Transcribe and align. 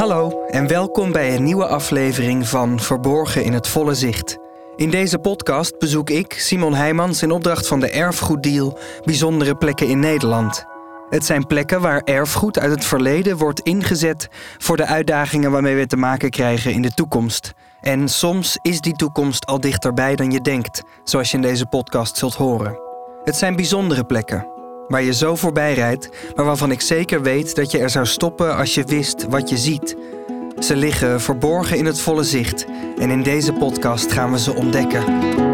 Hallo 0.00 0.46
en 0.46 0.66
welkom 0.66 1.12
bij 1.12 1.36
een 1.36 1.42
nieuwe 1.42 1.66
aflevering 1.66 2.48
van 2.48 2.80
Verborgen 2.80 3.44
in 3.44 3.52
het 3.52 3.68
volle 3.68 3.94
zicht. 3.94 4.38
In 4.76 4.90
deze 4.90 5.18
podcast 5.18 5.78
bezoek 5.78 6.10
ik, 6.10 6.32
Simon 6.32 6.74
Heijmans, 6.74 7.22
in 7.22 7.30
opdracht 7.30 7.66
van 7.66 7.80
de 7.80 7.90
Erfgoeddeal 7.90 8.78
bijzondere 9.04 9.54
plekken 9.54 9.88
in 9.88 9.98
Nederland. 9.98 10.64
Het 11.08 11.24
zijn 11.24 11.46
plekken 11.46 11.80
waar 11.80 12.00
erfgoed 12.00 12.58
uit 12.58 12.70
het 12.70 12.84
verleden 12.84 13.36
wordt 13.36 13.60
ingezet 13.60 14.28
voor 14.58 14.76
de 14.76 14.86
uitdagingen 14.86 15.50
waarmee 15.50 15.76
we 15.76 15.86
te 15.86 15.96
maken 15.96 16.30
krijgen 16.30 16.72
in 16.72 16.82
de 16.82 16.94
toekomst. 16.94 17.52
En 17.80 18.08
soms 18.08 18.58
is 18.62 18.80
die 18.80 18.96
toekomst 18.96 19.46
al 19.46 19.60
dichterbij 19.60 20.16
dan 20.16 20.30
je 20.30 20.40
denkt, 20.40 20.82
zoals 21.04 21.30
je 21.30 21.36
in 21.36 21.42
deze 21.42 21.66
podcast 21.66 22.16
zult 22.16 22.34
horen. 22.34 22.78
Het 23.24 23.36
zijn 23.36 23.56
bijzondere 23.56 24.04
plekken, 24.04 24.46
waar 24.90 25.02
je 25.02 25.14
zo 25.14 25.36
voorbij 25.36 25.74
rijdt, 25.74 26.08
maar 26.36 26.44
waarvan 26.44 26.70
ik 26.70 26.80
zeker 26.80 27.22
weet 27.22 27.54
dat 27.54 27.70
je 27.70 27.78
er 27.78 27.90
zou 27.90 28.06
stoppen 28.06 28.56
als 28.56 28.74
je 28.74 28.84
wist 28.84 29.26
wat 29.28 29.48
je 29.48 29.58
ziet. 29.58 29.96
Ze 30.58 30.76
liggen 30.76 31.20
verborgen 31.20 31.76
in 31.76 31.86
het 31.86 32.00
volle 32.00 32.24
zicht 32.24 32.66
en 32.98 33.10
in 33.10 33.22
deze 33.22 33.52
podcast 33.52 34.12
gaan 34.12 34.32
we 34.32 34.38
ze 34.38 34.54
ontdekken. 34.54 35.49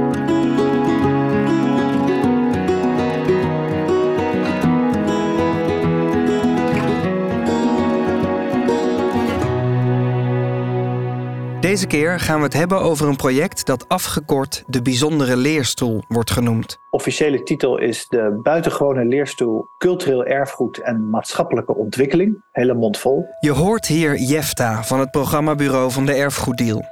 Deze 11.76 11.88
keer 11.88 12.20
gaan 12.20 12.38
we 12.38 12.44
het 12.44 12.52
hebben 12.52 12.80
over 12.80 13.08
een 13.08 13.16
project 13.16 13.66
dat 13.66 13.88
afgekort 13.88 14.64
de 14.66 14.82
Bijzondere 14.82 15.36
Leerstoel 15.36 16.02
wordt 16.08 16.30
genoemd. 16.30 16.78
Officiële 16.90 17.42
titel 17.42 17.78
is 17.78 18.06
de 18.08 18.40
Buitengewone 18.42 19.04
Leerstoel 19.04 19.68
Cultureel 19.78 20.24
Erfgoed 20.24 20.78
en 20.78 21.10
Maatschappelijke 21.10 21.74
Ontwikkeling. 21.74 22.42
Hele 22.52 22.74
mond 22.74 22.98
vol. 22.98 23.26
Je 23.40 23.50
hoort 23.50 23.86
hier 23.86 24.18
Jefta 24.18 24.84
van 24.84 25.00
het 25.00 25.10
programmabureau 25.10 25.90
van 25.90 26.06
de 26.06 26.12
Erfgoeddeal. 26.12 26.84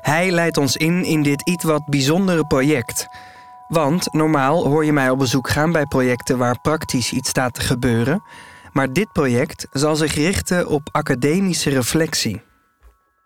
Hij 0.00 0.30
leidt 0.30 0.56
ons 0.56 0.76
in 0.76 1.04
in 1.04 1.22
dit 1.22 1.48
iets 1.48 1.64
wat 1.64 1.86
bijzondere 1.86 2.46
project. 2.46 3.06
Want 3.68 4.12
normaal 4.12 4.66
hoor 4.66 4.84
je 4.84 4.92
mij 4.92 5.10
op 5.10 5.18
bezoek 5.18 5.48
gaan 5.48 5.72
bij 5.72 5.86
projecten 5.86 6.38
waar 6.38 6.60
praktisch 6.60 7.12
iets 7.12 7.28
staat 7.28 7.54
te 7.54 7.60
gebeuren. 7.60 8.22
Maar 8.72 8.92
dit 8.92 9.12
project 9.12 9.66
zal 9.72 9.96
zich 9.96 10.14
richten 10.14 10.68
op 10.68 10.88
academische 10.92 11.70
reflectie 11.70 12.50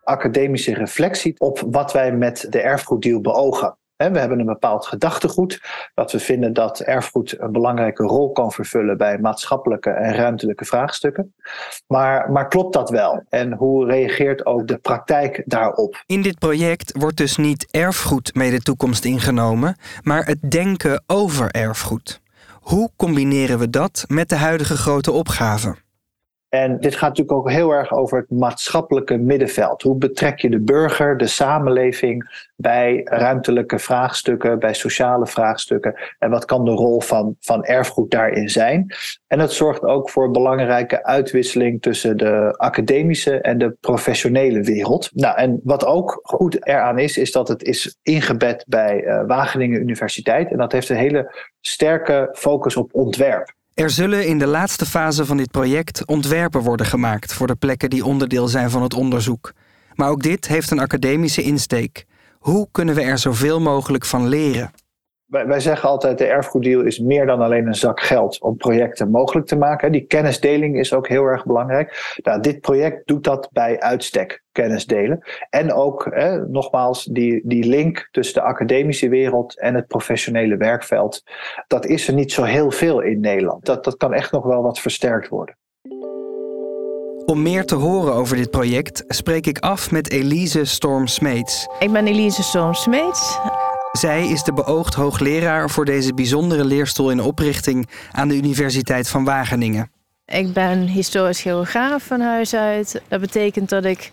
academische 0.07 0.75
reflectie 0.75 1.35
op 1.39 1.62
wat 1.71 1.93
wij 1.93 2.12
met 2.12 2.47
de 2.51 2.61
erfgoeddeal 2.61 3.21
beogen. 3.21 3.77
We 3.97 4.19
hebben 4.19 4.39
een 4.39 4.47
bepaald 4.47 4.87
gedachtegoed, 4.87 5.61
dat 5.95 6.13
we 6.13 6.19
vinden 6.19 6.53
dat 6.53 6.81
erfgoed 6.81 7.41
een 7.41 7.53
belangrijke 7.53 8.03
rol 8.03 8.33
kan 8.33 8.53
vervullen 8.53 8.97
bij 8.97 9.19
maatschappelijke 9.19 9.91
en 9.91 10.15
ruimtelijke 10.15 10.65
vraagstukken. 10.65 11.35
Maar, 11.87 12.31
maar 12.31 12.48
klopt 12.48 12.73
dat 12.73 12.91
wel? 12.91 13.25
En 13.29 13.53
hoe 13.53 13.87
reageert 13.87 14.47
ook 14.47 14.69
de 14.69 14.79
praktijk 14.79 15.43
daarop? 15.47 16.03
In 16.07 16.23
dit 16.23 16.39
project 16.39 16.93
wordt 16.98 17.17
dus 17.17 17.37
niet 17.37 17.67
erfgoed 17.70 18.35
mee 18.35 18.51
de 18.51 18.61
toekomst 18.61 19.05
ingenomen, 19.05 19.77
maar 20.03 20.27
het 20.27 20.51
denken 20.51 21.03
over 21.07 21.51
erfgoed. 21.51 22.20
Hoe 22.61 22.91
combineren 22.97 23.59
we 23.59 23.70
dat 23.70 24.05
met 24.09 24.29
de 24.29 24.37
huidige 24.37 24.77
grote 24.77 25.13
opgaven? 25.13 25.86
En 26.57 26.81
dit 26.81 26.95
gaat 26.95 27.09
natuurlijk 27.09 27.39
ook 27.39 27.51
heel 27.51 27.71
erg 27.71 27.93
over 27.93 28.19
het 28.19 28.31
maatschappelijke 28.31 29.17
middenveld. 29.17 29.83
Hoe 29.83 29.97
betrek 29.97 30.39
je 30.39 30.51
de 30.51 30.61
burger, 30.61 31.17
de 31.17 31.27
samenleving 31.27 32.48
bij 32.57 33.01
ruimtelijke 33.05 33.79
vraagstukken, 33.79 34.59
bij 34.59 34.75
sociale 34.75 35.27
vraagstukken? 35.27 35.95
En 36.19 36.31
wat 36.31 36.45
kan 36.45 36.65
de 36.65 36.71
rol 36.71 37.01
van, 37.01 37.37
van 37.41 37.65
erfgoed 37.65 38.11
daarin 38.11 38.48
zijn? 38.48 38.95
En 39.27 39.39
het 39.39 39.53
zorgt 39.53 39.83
ook 39.83 40.11
voor 40.11 40.31
belangrijke 40.31 41.05
uitwisseling 41.05 41.83
tussen 41.83 42.17
de 42.17 42.55
academische 42.57 43.41
en 43.41 43.59
de 43.59 43.77
professionele 43.81 44.63
wereld. 44.63 45.11
Nou, 45.15 45.37
en 45.37 45.61
wat 45.65 45.87
ook 45.87 46.20
goed 46.23 46.67
eraan 46.67 46.98
is, 46.98 47.19
is 47.19 47.33
dat 47.33 47.48
het 47.48 47.63
is 47.63 47.98
ingebed 48.03 48.65
bij 48.69 49.05
uh, 49.05 49.23
Wageningen 49.27 49.81
Universiteit. 49.81 50.51
En 50.51 50.59
dat 50.59 50.73
heeft 50.73 50.89
een 50.89 50.97
hele 50.97 51.35
sterke 51.61 52.29
focus 52.33 52.77
op 52.77 52.95
ontwerp. 52.95 53.55
Er 53.77 53.91
zullen 53.91 54.27
in 54.27 54.39
de 54.39 54.47
laatste 54.47 54.87
fase 54.87 55.27
van 55.27 55.37
dit 55.37 55.51
project 55.51 56.07
ontwerpen 56.07 56.61
worden 56.61 56.87
gemaakt 56.87 57.33
voor 57.33 57.47
de 57.47 57.55
plekken 57.55 57.91
die 57.91 58.05
onderdeel 58.05 58.48
zijn 58.48 58.70
van 58.70 58.83
het 58.83 58.95
onderzoek. 58.95 59.53
Maar 59.95 60.09
ook 60.09 60.23
dit 60.23 60.48
heeft 60.48 60.70
een 60.70 60.79
academische 60.79 61.42
insteek. 61.42 62.07
Hoe 62.39 62.69
kunnen 62.73 62.95
we 62.95 63.03
er 63.03 63.19
zoveel 63.19 63.61
mogelijk 63.61 64.05
van 64.05 64.29
leren? 64.29 64.70
Wij, 65.27 65.47
wij 65.47 65.61
zeggen 65.61 65.89
altijd, 65.89 66.19
de 66.19 66.27
erfgoeddeal 66.27 66.81
is 66.81 66.98
meer 66.98 67.27
dan 67.27 67.41
alleen 67.41 67.67
een 67.67 67.75
zak 67.75 68.01
geld 68.01 68.41
om 68.41 68.57
projecten 68.57 69.11
mogelijk 69.11 69.47
te 69.47 69.57
maken. 69.57 69.92
Die 69.92 70.07
kennisdeling 70.07 70.79
is 70.79 70.92
ook 70.92 71.09
heel 71.09 71.25
erg 71.25 71.45
belangrijk. 71.45 72.17
Nou, 72.23 72.41
dit 72.41 72.61
project 72.61 73.07
doet 73.07 73.25
dat 73.25 73.48
bij 73.53 73.81
uitstek, 73.81 74.42
kennisdelen. 74.53 75.25
En 75.51 75.73
ook, 75.73 76.09
hè, 76.11 76.47
nogmaals, 76.48 77.05
die, 77.05 77.41
die 77.45 77.65
link 77.65 78.09
tussen 78.11 78.35
de 78.35 78.48
academische 78.48 79.09
wereld 79.09 79.59
en 79.59 79.75
het 79.75 79.86
professionele 79.86 80.57
werkveld. 80.57 81.23
Dat 81.67 81.86
is 81.86 82.09
er 82.09 82.15
niet 82.15 82.33
zo 82.33 82.42
heel 82.42 82.70
veel 82.70 83.01
in 83.01 83.20
Nederland. 83.20 83.65
Dat, 83.65 83.85
dat 83.85 83.97
kan 83.97 84.13
echt 84.13 84.33
nog 84.33 84.45
wel 84.45 84.63
wat 84.63 84.79
versterkt 84.79 85.29
worden. 85.29 85.57
Om 87.27 87.42
meer 87.42 87.65
te 87.65 87.75
horen 87.75 88.13
over 88.13 88.36
dit 88.36 88.51
project 88.51 89.05
spreek 89.07 89.47
ik 89.47 89.59
af 89.59 89.91
met 89.91 90.11
Elise 90.11 90.65
Storm-Smeets. 90.65 91.69
Ik 91.79 91.92
ben 91.92 92.07
Elise 92.07 92.42
Storm-Smeets. 92.42 93.39
Zij 93.96 94.29
is 94.29 94.42
de 94.42 94.52
beoogd 94.52 94.95
hoogleraar 94.95 95.70
voor 95.70 95.84
deze 95.84 96.14
bijzondere 96.14 96.64
leerstoel 96.64 97.11
in 97.11 97.20
oprichting 97.20 97.89
aan 98.12 98.29
de 98.29 98.36
Universiteit 98.36 99.08
van 99.08 99.24
Wageningen. 99.24 99.90
Ik 100.24 100.52
ben 100.52 100.80
historisch 100.80 101.40
geograaf 101.40 102.02
van 102.02 102.20
huis 102.20 102.55
uit. 102.55 103.02
Dat 103.08 103.20
betekent 103.20 103.68
dat 103.68 103.85
ik 103.85 104.12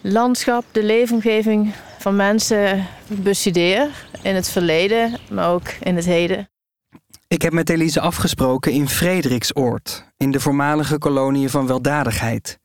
landschap, 0.00 0.64
de 0.72 0.84
leefomgeving 0.84 1.74
van 1.98 2.16
mensen 2.16 2.86
bestudeer. 3.06 3.88
In 4.22 4.34
het 4.34 4.48
verleden, 4.48 5.18
maar 5.30 5.50
ook 5.50 5.68
in 5.82 5.96
het 5.96 6.04
heden. 6.04 6.48
Ik 7.28 7.42
heb 7.42 7.52
met 7.52 7.70
Elise 7.70 8.00
afgesproken 8.00 8.72
in 8.72 8.88
Frederiksoord, 8.88 10.04
in 10.16 10.30
de 10.30 10.40
voormalige 10.40 10.98
kolonie 10.98 11.48
van 11.48 11.66
weldadigheid. 11.66 12.58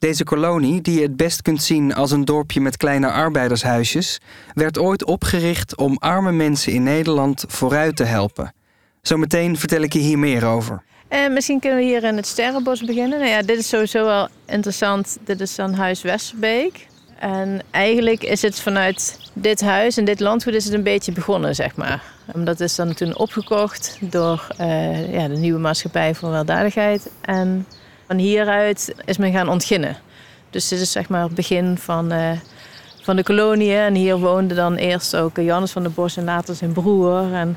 Deze 0.00 0.24
kolonie, 0.24 0.80
die 0.80 0.94
je 0.94 1.02
het 1.02 1.16
best 1.16 1.42
kunt 1.42 1.62
zien 1.62 1.94
als 1.94 2.10
een 2.10 2.24
dorpje 2.24 2.60
met 2.60 2.76
kleine 2.76 3.10
arbeidershuisjes, 3.10 4.20
werd 4.54 4.78
ooit 4.78 5.04
opgericht 5.04 5.76
om 5.76 5.96
arme 5.98 6.32
mensen 6.32 6.72
in 6.72 6.82
Nederland 6.82 7.44
vooruit 7.48 7.96
te 7.96 8.04
helpen. 8.04 8.52
Zometeen 9.02 9.56
vertel 9.56 9.80
ik 9.80 9.92
je 9.92 9.98
hier 9.98 10.18
meer 10.18 10.46
over. 10.46 10.82
En 11.08 11.24
eh, 11.24 11.32
misschien 11.32 11.60
kunnen 11.60 11.78
we 11.78 11.84
hier 11.84 12.04
in 12.04 12.16
het 12.16 12.26
Sterrenbos 12.26 12.84
beginnen. 12.84 13.18
Nou 13.18 13.30
ja, 13.30 13.42
dit 13.42 13.58
is 13.58 13.68
sowieso 13.68 14.04
wel 14.04 14.28
interessant. 14.46 15.18
Dit 15.24 15.40
is 15.40 15.54
dan 15.54 15.74
Huis 15.74 16.02
Westerbeek. 16.02 16.86
En 17.18 17.60
eigenlijk 17.70 18.22
is 18.22 18.42
het 18.42 18.60
vanuit 18.60 19.18
dit 19.32 19.60
huis 19.60 19.96
en 19.96 20.04
dit 20.04 20.20
landgoed 20.20 20.54
is 20.54 20.64
het 20.64 20.74
een 20.74 20.82
beetje 20.82 21.12
begonnen, 21.12 21.54
zeg 21.54 21.76
maar. 21.76 22.02
Dat 22.34 22.60
is 22.60 22.74
dan 22.74 22.94
toen 22.94 23.18
opgekocht 23.18 23.98
door 24.00 24.46
uh, 24.60 25.12
ja, 25.12 25.28
de 25.28 25.36
nieuwe 25.36 25.58
maatschappij 25.58 26.14
voor 26.14 26.30
weldadigheid. 26.30 27.10
En 27.20 27.66
van 28.10 28.18
hieruit 28.18 28.94
is 29.04 29.16
men 29.16 29.32
gaan 29.32 29.48
ontginnen. 29.48 29.96
Dus 30.50 30.68
dit 30.68 30.80
is 30.80 30.92
zeg 30.92 31.08
maar 31.08 31.22
het 31.22 31.34
begin 31.34 31.78
van, 31.78 32.12
uh, 32.12 32.30
van 33.02 33.16
de 33.16 33.22
kolonie. 33.22 33.74
En 33.74 33.94
hier 33.94 34.18
woonde 34.18 34.54
dan 34.54 34.74
eerst 34.74 35.16
ook 35.16 35.36
Jannes 35.36 35.70
van 35.70 35.82
der 35.82 35.92
Bos 35.92 36.16
en 36.16 36.24
later 36.24 36.54
zijn 36.54 36.72
broer. 36.72 37.32
En, 37.32 37.56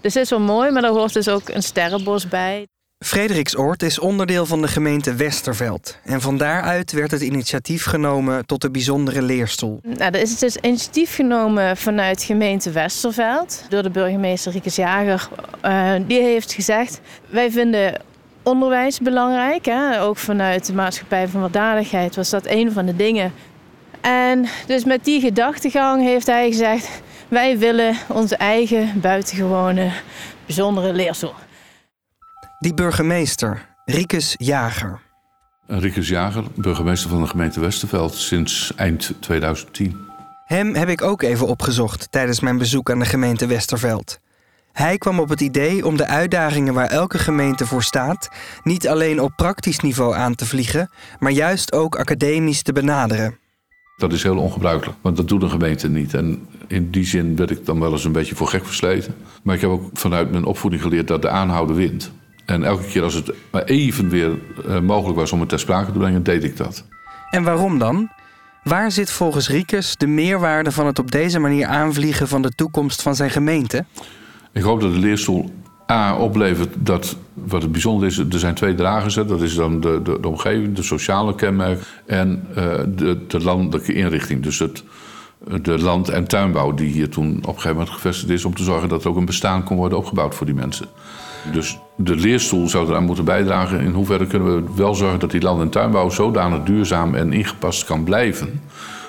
dus 0.00 0.14
het 0.14 0.22
is 0.22 0.30
wel 0.30 0.40
mooi, 0.40 0.70
maar 0.70 0.82
daar 0.82 0.90
hoort 0.90 1.12
dus 1.12 1.28
ook 1.28 1.48
een 1.48 1.62
sterrenbos 1.62 2.28
bij. 2.28 2.66
Frederiksoord 3.04 3.82
is 3.82 3.98
onderdeel 3.98 4.46
van 4.46 4.62
de 4.62 4.68
gemeente 4.68 5.14
Westerveld. 5.14 5.98
En 6.02 6.20
van 6.20 6.36
daaruit 6.36 6.92
werd 6.92 7.10
het 7.10 7.20
initiatief 7.20 7.84
genomen 7.84 8.46
tot 8.46 8.60
de 8.60 8.70
bijzondere 8.70 9.22
leerstoel. 9.22 9.80
Nou, 9.82 10.12
er 10.12 10.20
is 10.20 10.38
dus 10.38 10.56
initiatief 10.56 11.14
genomen 11.14 11.76
vanuit 11.76 12.22
gemeente 12.22 12.70
Westerveld 12.70 13.64
door 13.68 13.82
de 13.82 13.90
burgemeester 13.90 14.52
Riekes 14.52 14.76
Jager. 14.76 15.28
Uh, 15.64 15.92
die 16.06 16.20
heeft 16.20 16.52
gezegd: 16.52 17.00
Wij 17.30 17.50
vinden 17.50 18.12
onderwijs 18.44 19.00
belangrijk. 19.00 19.64
Hè? 19.64 20.00
Ook 20.00 20.16
vanuit 20.16 20.66
de 20.66 20.74
maatschappij 20.74 21.28
van 21.28 21.40
weldadigheid 21.40 22.16
was 22.16 22.30
dat 22.30 22.46
een 22.46 22.72
van 22.72 22.86
de 22.86 22.96
dingen. 22.96 23.32
En 24.00 24.46
dus 24.66 24.84
met 24.84 25.04
die 25.04 25.20
gedachtegang 25.20 26.02
heeft 26.02 26.26
hij 26.26 26.50
gezegd: 26.50 27.02
wij 27.28 27.58
willen 27.58 27.96
onze 28.08 28.36
eigen 28.36 29.00
buitengewone 29.00 29.92
bijzondere 30.46 30.92
leerstoel. 30.92 31.34
Die 32.58 32.74
burgemeester, 32.74 33.68
Riekes 33.84 34.34
Jager. 34.36 35.00
Riekes 35.66 36.08
Jager, 36.08 36.44
burgemeester 36.54 37.10
van 37.10 37.22
de 37.22 37.28
gemeente 37.28 37.60
Westerveld 37.60 38.14
sinds 38.14 38.72
eind 38.76 39.12
2010. 39.20 39.96
Hem 40.44 40.74
heb 40.74 40.88
ik 40.88 41.02
ook 41.02 41.22
even 41.22 41.46
opgezocht 41.46 42.12
tijdens 42.12 42.40
mijn 42.40 42.58
bezoek 42.58 42.90
aan 42.90 42.98
de 42.98 43.04
gemeente 43.04 43.46
Westerveld. 43.46 44.18
Hij 44.74 44.98
kwam 44.98 45.20
op 45.20 45.28
het 45.28 45.40
idee 45.40 45.86
om 45.86 45.96
de 45.96 46.06
uitdagingen 46.06 46.74
waar 46.74 46.86
elke 46.86 47.18
gemeente 47.18 47.66
voor 47.66 47.82
staat 47.82 48.28
niet 48.62 48.88
alleen 48.88 49.20
op 49.20 49.32
praktisch 49.36 49.80
niveau 49.80 50.14
aan 50.14 50.34
te 50.34 50.46
vliegen, 50.46 50.90
maar 51.18 51.30
juist 51.30 51.72
ook 51.72 51.96
academisch 51.96 52.62
te 52.62 52.72
benaderen. 52.72 53.38
Dat 53.96 54.12
is 54.12 54.22
heel 54.22 54.38
ongebruikelijk, 54.38 54.98
want 55.00 55.16
dat 55.16 55.28
doet 55.28 55.42
een 55.42 55.50
gemeente 55.50 55.88
niet. 55.88 56.14
En 56.14 56.48
in 56.66 56.90
die 56.90 57.04
zin 57.04 57.36
werd 57.36 57.50
ik 57.50 57.66
dan 57.66 57.80
wel 57.80 57.92
eens 57.92 58.04
een 58.04 58.12
beetje 58.12 58.34
voor 58.34 58.48
gek 58.48 58.64
versleten. 58.66 59.14
Maar 59.42 59.54
ik 59.54 59.60
heb 59.60 59.70
ook 59.70 59.90
vanuit 59.92 60.30
mijn 60.30 60.44
opvoeding 60.44 60.82
geleerd 60.82 61.08
dat 61.08 61.22
de 61.22 61.28
aanhouden 61.28 61.76
wint. 61.76 62.12
En 62.44 62.64
elke 62.64 62.86
keer 62.86 63.02
als 63.02 63.14
het 63.14 63.32
maar 63.50 63.64
even 63.64 64.08
weer 64.08 64.38
eh, 64.66 64.80
mogelijk 64.80 65.18
was 65.18 65.32
om 65.32 65.40
het 65.40 65.48
ter 65.48 65.58
sprake 65.60 65.92
te 65.92 65.98
brengen, 65.98 66.22
deed 66.22 66.44
ik 66.44 66.56
dat. 66.56 66.84
En 67.30 67.42
waarom 67.42 67.78
dan? 67.78 68.10
Waar 68.62 68.90
zit 68.92 69.10
volgens 69.10 69.48
Riekes 69.48 69.96
de 69.96 70.06
meerwaarde 70.06 70.72
van 70.72 70.86
het 70.86 70.98
op 70.98 71.10
deze 71.10 71.38
manier 71.38 71.66
aanvliegen 71.66 72.28
van 72.28 72.42
de 72.42 72.50
toekomst 72.50 73.02
van 73.02 73.14
zijn 73.14 73.30
gemeente? 73.30 73.84
Ik 74.54 74.62
hoop 74.62 74.80
dat 74.80 74.92
de 74.92 74.98
leerstoel 74.98 75.50
A 75.92 76.16
oplevert 76.16 76.74
dat, 76.78 77.16
wat 77.34 77.62
het 77.62 77.72
bijzonder 77.72 78.06
is, 78.06 78.18
er 78.18 78.38
zijn 78.38 78.54
twee 78.54 78.74
dragers. 78.74 79.14
Hè. 79.14 79.26
Dat 79.26 79.42
is 79.42 79.54
dan 79.54 79.80
de, 79.80 80.00
de, 80.02 80.18
de 80.20 80.28
omgeving, 80.28 80.74
de 80.74 80.82
sociale 80.82 81.34
kenmerk 81.34 82.02
en 82.06 82.46
uh, 82.50 82.54
de, 82.88 83.18
de 83.26 83.42
landelijke 83.42 83.92
inrichting. 83.92 84.42
Dus 84.42 84.58
het, 84.58 84.84
de 85.62 85.78
land- 85.78 86.08
en 86.08 86.26
tuinbouw 86.26 86.74
die 86.74 86.92
hier 86.92 87.08
toen 87.08 87.36
op 87.36 87.46
een 87.46 87.54
gegeven 87.54 87.72
moment 87.72 87.90
gevestigd 87.90 88.30
is... 88.30 88.44
om 88.44 88.54
te 88.54 88.62
zorgen 88.62 88.88
dat 88.88 89.04
er 89.04 89.10
ook 89.10 89.16
een 89.16 89.24
bestaan 89.24 89.64
kon 89.64 89.76
worden 89.76 89.98
opgebouwd 89.98 90.34
voor 90.34 90.46
die 90.46 90.54
mensen. 90.54 90.86
Dus 91.52 91.78
de 91.96 92.16
leerstoel 92.16 92.68
zou 92.68 92.88
eraan 92.88 93.04
moeten 93.04 93.24
bijdragen. 93.24 93.80
In 93.80 93.92
hoeverre 93.92 94.26
kunnen 94.26 94.54
we 94.54 94.74
wel 94.76 94.94
zorgen 94.94 95.18
dat 95.18 95.30
die 95.30 95.42
land- 95.42 95.60
en 95.60 95.70
tuinbouw 95.70 96.10
zodanig 96.10 96.62
duurzaam 96.62 97.14
en 97.14 97.32
ingepast 97.32 97.84
kan 97.84 98.04
blijven. 98.04 98.60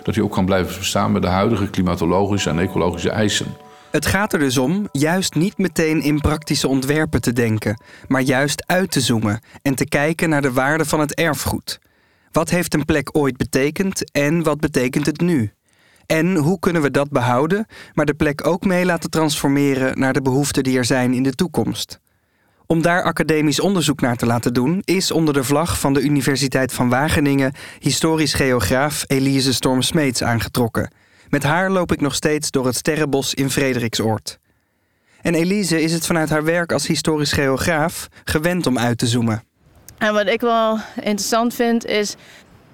Dat 0.04 0.14
die 0.14 0.24
ook 0.24 0.32
kan 0.32 0.46
blijven 0.46 0.80
bestaan 0.80 1.12
met 1.12 1.22
de 1.22 1.28
huidige 1.28 1.70
klimatologische 1.70 2.50
en 2.50 2.60
ecologische 2.60 3.10
eisen. 3.10 3.48
Het 3.96 4.06
gaat 4.06 4.34
er 4.34 4.40
dus 4.40 4.58
om 4.58 4.88
juist 4.92 5.36
niet 5.36 5.58
meteen 5.58 6.02
in 6.02 6.22
praktische 6.22 6.68
ontwerpen 6.68 7.22
te 7.22 7.34
denken, 7.34 7.82
maar 8.08 8.22
juist 8.22 8.64
uit 8.68 8.92
te 8.92 9.02
zoomen 9.02 9.40
en 9.62 9.76
te 9.76 9.86
kijken 9.88 10.30
naar 10.30 10.42
de 10.42 10.52
waarde 10.52 10.86
van 10.86 11.00
het 11.00 11.14
erfgoed. 11.14 11.80
Wat 12.32 12.50
heeft 12.50 12.74
een 12.74 12.86
plek 12.86 13.18
ooit 13.18 13.38
betekend 13.38 14.12
en 14.12 14.44
wat 14.44 14.60
betekent 14.60 15.06
het 15.06 15.22
nu? 15.22 15.52
En 16.06 16.36
hoe 16.36 16.60
kunnen 16.60 16.82
we 16.82 16.92
dat 16.92 17.10
behouden, 17.10 17.66
maar 17.94 18.06
de 18.06 18.14
plek 18.14 18.48
ook 18.48 18.66
mee 18.66 18.86
laten 18.86 19.10
transformeren 19.10 20.00
naar 20.00 20.14
de 20.14 20.22
behoeften 20.22 20.64
die 20.64 20.78
er 20.78 20.86
zijn 20.86 21.14
in 21.14 21.24
de 21.24 21.34
toekomst? 21.34 22.00
Om 22.66 22.82
daar 22.82 23.04
academisch 23.04 23.60
onderzoek 23.60 24.02
naar 24.02 24.16
te 24.16 24.26
laten 24.26 24.54
doen, 24.54 24.82
is 24.84 25.12
onder 25.12 25.34
de 25.34 25.44
vlag 25.44 25.80
van 25.80 25.94
de 25.94 26.02
Universiteit 26.02 26.74
van 26.74 26.90
Wageningen 26.90 27.54
historisch 27.80 28.34
geograaf 28.34 29.04
Elise 29.08 29.54
Storm-Smeets 29.54 30.24
aangetrokken. 30.24 30.90
Met 31.30 31.44
haar 31.44 31.72
loop 31.72 31.92
ik 31.92 32.02
nog 32.02 32.16
steeds 32.16 32.52
door 32.52 32.66
het 32.66 32.76
Sterrenbos 32.76 33.34
in 33.34 33.50
Frederiksoord. 33.50 34.40
En 35.22 35.36
Elise 35.36 35.82
is 35.82 35.94
het 35.94 36.06
vanuit 36.06 36.30
haar 36.30 36.44
werk 36.44 36.72
als 36.72 36.88
historisch 36.88 37.32
geograaf 37.32 38.08
gewend 38.24 38.68
om 38.68 38.78
uit 38.78 38.98
te 38.98 39.08
zoomen. 39.08 39.44
En 39.98 40.14
wat 40.14 40.28
ik 40.28 40.42
wel 40.42 40.80
interessant 40.96 41.54
vind 41.54 41.86
is 41.86 42.16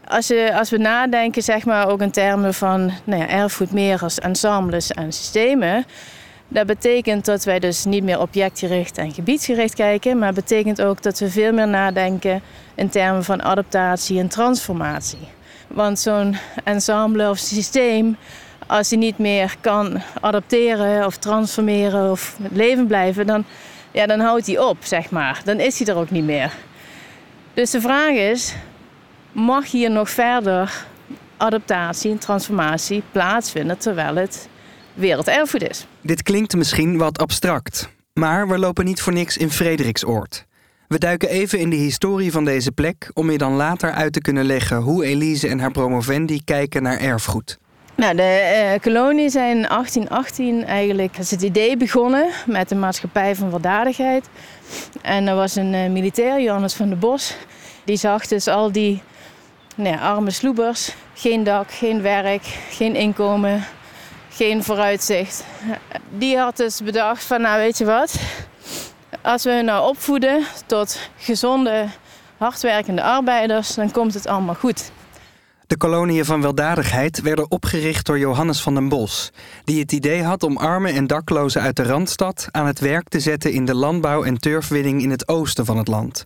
als, 0.06 0.28
je, 0.28 0.58
als 0.58 0.70
we 0.70 0.78
nadenken, 0.78 1.44
zeg 1.44 1.66
maar, 1.66 1.88
ook 1.88 2.02
in 2.02 2.12
termen 2.12 2.54
van 2.54 2.92
nou 3.04 3.22
ja, 3.22 3.30
erfgoed 3.30 3.74
ensembles 4.20 4.92
en 4.92 5.12
systemen. 5.12 5.86
Dat 6.48 6.66
betekent 6.66 7.26
dat 7.26 7.44
wij 7.44 7.60
dus 7.60 7.86
niet 7.86 8.04
meer 8.04 8.20
objectgericht 8.20 8.98
en 8.98 9.14
gebiedsgericht 9.14 9.74
kijken, 9.74 10.18
maar 10.18 10.34
betekent 10.34 10.82
ook 10.82 11.02
dat 11.02 11.20
we 11.20 11.30
veel 11.30 11.54
meer 11.54 11.68
nadenken 11.68 12.42
in 12.76 12.90
termen 12.90 13.24
van 13.24 13.44
adaptatie 13.44 14.20
en 14.20 14.28
transformatie. 14.28 15.28
Want 15.74 16.00
zo'n 16.00 16.38
ensemble 16.64 17.30
of 17.30 17.38
systeem, 17.38 18.18
als 18.68 18.90
hij 18.90 19.00
niet 19.00 19.18
meer 19.18 19.56
kan 19.62 20.02
adapteren 20.22 21.06
of 21.06 21.18
transformeren 21.18 22.12
of 22.12 22.38
leven 22.52 22.88
blijven, 22.88 23.28
dan, 23.28 23.46
ja, 23.92 24.06
dan 24.06 24.20
houdt 24.20 24.48
hij 24.48 24.60
op, 24.60 24.78
zeg 24.82 25.10
maar. 25.10 25.42
Dan 25.46 25.60
is 25.60 25.80
hij 25.80 25.88
er 25.88 25.96
ook 25.96 26.10
niet 26.10 26.24
meer. 26.24 26.52
Dus 27.54 27.72
de 27.72 27.82
vraag 27.82 28.14
is, 28.14 28.56
mag 29.32 29.72
hier 29.72 29.92
nog 29.92 30.10
verder 30.10 30.86
adaptatie 31.38 32.12
en 32.12 32.18
transformatie 32.18 33.04
plaatsvinden 33.12 33.78
terwijl 33.78 34.16
het 34.16 34.50
werelderfgoed 34.94 35.70
is. 35.70 35.86
Dit 36.02 36.24
klinkt 36.24 36.56
misschien 36.56 36.98
wat 36.98 37.20
abstract, 37.20 37.90
maar 38.14 38.48
we 38.48 38.58
lopen 38.58 38.86
niet 38.86 39.02
voor 39.02 39.14
niks 39.14 39.38
in 39.38 39.52
Frederiksoord. 39.52 40.46
We 40.92 40.98
duiken 40.98 41.30
even 41.30 41.60
in 41.60 41.70
de 41.70 41.76
historie 41.76 42.32
van 42.32 42.46
deze 42.46 42.72
plek 42.72 43.12
om 43.14 43.32
je 43.32 43.38
dan 43.38 43.54
later 43.54 43.92
uit 43.92 44.14
te 44.14 44.22
kunnen 44.22 44.46
leggen 44.46 44.78
hoe 44.78 45.06
Elise 45.06 45.48
en 45.48 45.60
haar 45.60 45.72
promovendi 45.72 46.44
kijken 46.44 46.84
naar 46.84 47.00
erfgoed. 47.00 47.58
Nou, 47.96 48.16
de 48.16 48.72
uh, 48.74 48.82
kolonie 48.82 49.30
zijn 49.30 49.58
in 49.58 49.68
1818 49.68 50.66
eigenlijk 50.66 51.18
is 51.18 51.32
het 51.32 51.42
idee 51.42 51.78
begonnen 51.78 52.30
met 52.46 52.70
de 52.70 52.76
maatschappij 52.76 53.36
van 53.36 53.50
weldadigheid. 53.50 54.30
En 55.02 55.28
er 55.28 55.36
was 55.36 55.56
een 55.56 55.74
uh, 55.74 55.90
militair, 55.90 56.42
Johannes 56.42 56.74
van 56.74 56.90
der 56.90 56.98
Bos, 56.98 57.36
die 57.84 57.98
zag 57.98 58.28
dus 58.28 58.48
al 58.48 58.72
die 58.72 59.02
nou 59.76 60.00
arme 60.00 60.32
sloebers. 60.32 60.96
Geen 61.14 61.44
dak, 61.44 61.72
geen 61.72 62.02
werk, 62.02 62.44
geen 62.70 62.96
inkomen, 62.96 63.64
geen 64.30 64.64
vooruitzicht. 64.64 65.46
Die 66.18 66.38
had 66.38 66.58
dus 66.58 66.82
bedacht 66.82 67.24
van 67.24 67.42
nou 67.42 67.60
weet 67.60 67.78
je 67.78 67.86
wat, 67.86 68.20
als 69.22 69.44
we 69.44 69.62
nou 69.66 69.90
opvoeden 69.90 70.46
tot 70.66 71.00
gezonde, 71.18 71.88
hardwerkende 72.38 73.04
arbeiders, 73.04 73.76
dan 73.76 73.92
komt 73.92 74.14
het 74.14 74.28
allemaal 74.28 74.56
goed. 74.56 74.92
De 75.68 75.78
koloniën 75.78 76.26
van 76.26 76.42
weldadigheid 76.42 77.22
werden 77.22 77.52
opgericht 77.52 78.06
door 78.06 78.20
Johannes 78.20 78.62
van 78.62 78.74
den 78.74 78.90
Bos, 78.90 79.32
die 79.64 79.80
het 79.80 79.92
idee 79.92 80.24
had 80.24 80.44
om 80.44 80.58
armen 80.58 80.94
en 80.94 81.08
daklozen 81.08 81.62
uit 81.62 81.76
de 81.76 81.84
randstad 81.84 82.48
aan 82.52 82.66
het 82.66 82.80
werk 82.80 83.10
te 83.10 83.20
zetten 83.20 83.52
in 83.52 83.66
de 83.66 83.76
landbouw 83.76 84.24
en 84.24 84.38
turfwinning 84.38 85.02
in 85.02 85.10
het 85.12 85.28
oosten 85.28 85.66
van 85.66 85.78
het 85.78 85.88
land. 85.88 86.26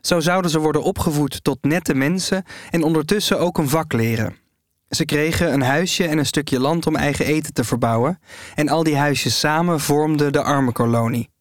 Zo 0.00 0.20
zouden 0.20 0.50
ze 0.50 0.58
worden 0.58 0.82
opgevoed 0.82 1.44
tot 1.44 1.58
nette 1.60 1.94
mensen 1.94 2.44
en 2.70 2.82
ondertussen 2.82 3.38
ook 3.38 3.58
een 3.58 3.68
vak 3.68 3.92
leren. 3.92 4.36
Ze 4.88 5.04
kregen 5.04 5.52
een 5.52 5.62
huisje 5.62 6.06
en 6.06 6.18
een 6.18 6.26
stukje 6.26 6.60
land 6.60 6.86
om 6.86 6.96
eigen 6.96 7.26
eten 7.26 7.52
te 7.52 7.64
verbouwen, 7.64 8.18
en 8.54 8.68
al 8.68 8.82
die 8.82 8.96
huisjes 8.96 9.38
samen 9.38 9.80
vormden 9.80 10.32
de 10.32 10.42
arme 10.42 10.72
kolonie. 10.72 11.32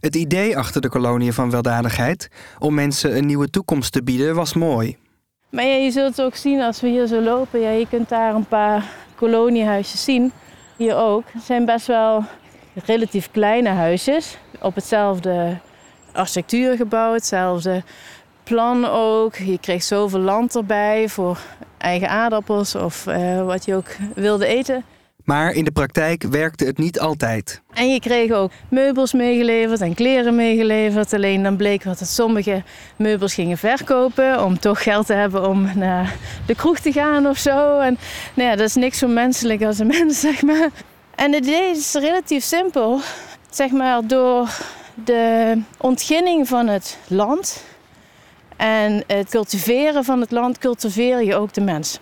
Het 0.00 0.16
idee 0.16 0.56
achter 0.56 0.80
de 0.80 0.88
koloniën 0.88 1.32
van 1.32 1.50
weldadigheid 1.50 2.28
om 2.58 2.74
mensen 2.74 3.16
een 3.16 3.26
nieuwe 3.26 3.50
toekomst 3.50 3.92
te 3.92 4.02
bieden 4.02 4.34
was 4.34 4.54
mooi. 4.54 4.96
Maar 5.50 5.64
ja, 5.64 5.74
je 5.74 5.90
zult 5.90 6.22
ook 6.22 6.34
zien 6.34 6.60
als 6.60 6.80
we 6.80 6.88
hier 6.88 7.06
zo 7.06 7.20
lopen, 7.20 7.60
ja, 7.60 7.70
je 7.70 7.88
kunt 7.88 8.08
daar 8.08 8.34
een 8.34 8.46
paar 8.46 8.84
koloniehuisjes 9.14 10.04
zien. 10.04 10.32
Hier 10.76 10.96
ook. 10.96 11.24
Het 11.32 11.42
zijn 11.42 11.64
best 11.64 11.86
wel 11.86 12.24
relatief 12.84 13.30
kleine 13.30 13.68
huisjes 13.68 14.38
op 14.60 14.74
hetzelfde 14.74 15.58
architectuur 16.12 16.76
gebouwd, 16.76 17.14
hetzelfde 17.14 17.82
plan 18.42 18.84
ook. 18.84 19.36
Je 19.36 19.58
kreeg 19.58 19.82
zoveel 19.82 20.20
land 20.20 20.56
erbij 20.56 21.08
voor 21.08 21.38
eigen 21.78 22.08
aardappels 22.08 22.74
of 22.74 23.06
uh, 23.06 23.44
wat 23.44 23.64
je 23.64 23.74
ook 23.74 23.96
wilde 24.14 24.46
eten. 24.46 24.84
Maar 25.28 25.52
in 25.52 25.64
de 25.64 25.70
praktijk 25.70 26.22
werkte 26.22 26.64
het 26.64 26.78
niet 26.78 27.00
altijd. 27.00 27.62
En 27.74 27.92
je 27.92 28.00
kreeg 28.00 28.30
ook 28.30 28.50
meubels 28.68 29.12
meegeleverd 29.12 29.80
en 29.80 29.94
kleren 29.94 30.34
meegeleverd. 30.34 31.12
Alleen 31.12 31.42
dan 31.42 31.56
bleek 31.56 31.84
dat 31.84 32.00
sommige 32.08 32.62
meubels 32.96 33.34
gingen 33.34 33.58
verkopen 33.58 34.44
om 34.44 34.58
toch 34.58 34.82
geld 34.82 35.06
te 35.06 35.12
hebben 35.12 35.48
om 35.48 35.70
naar 35.74 36.16
de 36.46 36.54
kroeg 36.54 36.78
te 36.78 36.92
gaan 36.92 37.26
of 37.26 37.38
zo. 37.38 37.78
En 37.78 37.98
nou 38.34 38.48
ja, 38.48 38.56
dat 38.56 38.66
is 38.68 38.74
niks 38.74 38.98
zo 38.98 39.08
menselijk 39.08 39.62
als 39.62 39.78
een 39.78 39.86
mens, 39.98 40.20
zeg 40.20 40.42
maar. 40.42 40.70
En 41.14 41.32
het 41.32 41.44
idee 41.46 41.70
is 41.70 41.92
relatief 41.92 42.44
simpel. 42.44 43.00
Zeg 43.50 43.70
maar 43.70 44.06
door 44.06 44.48
de 45.04 45.54
ontginning 45.78 46.48
van 46.48 46.66
het 46.66 46.98
land 47.06 47.64
en 48.56 49.04
het 49.06 49.28
cultiveren 49.28 50.04
van 50.04 50.20
het 50.20 50.30
land 50.30 50.58
cultiveer 50.58 51.22
je 51.22 51.34
ook 51.34 51.52
de 51.52 51.60
mens. 51.60 52.00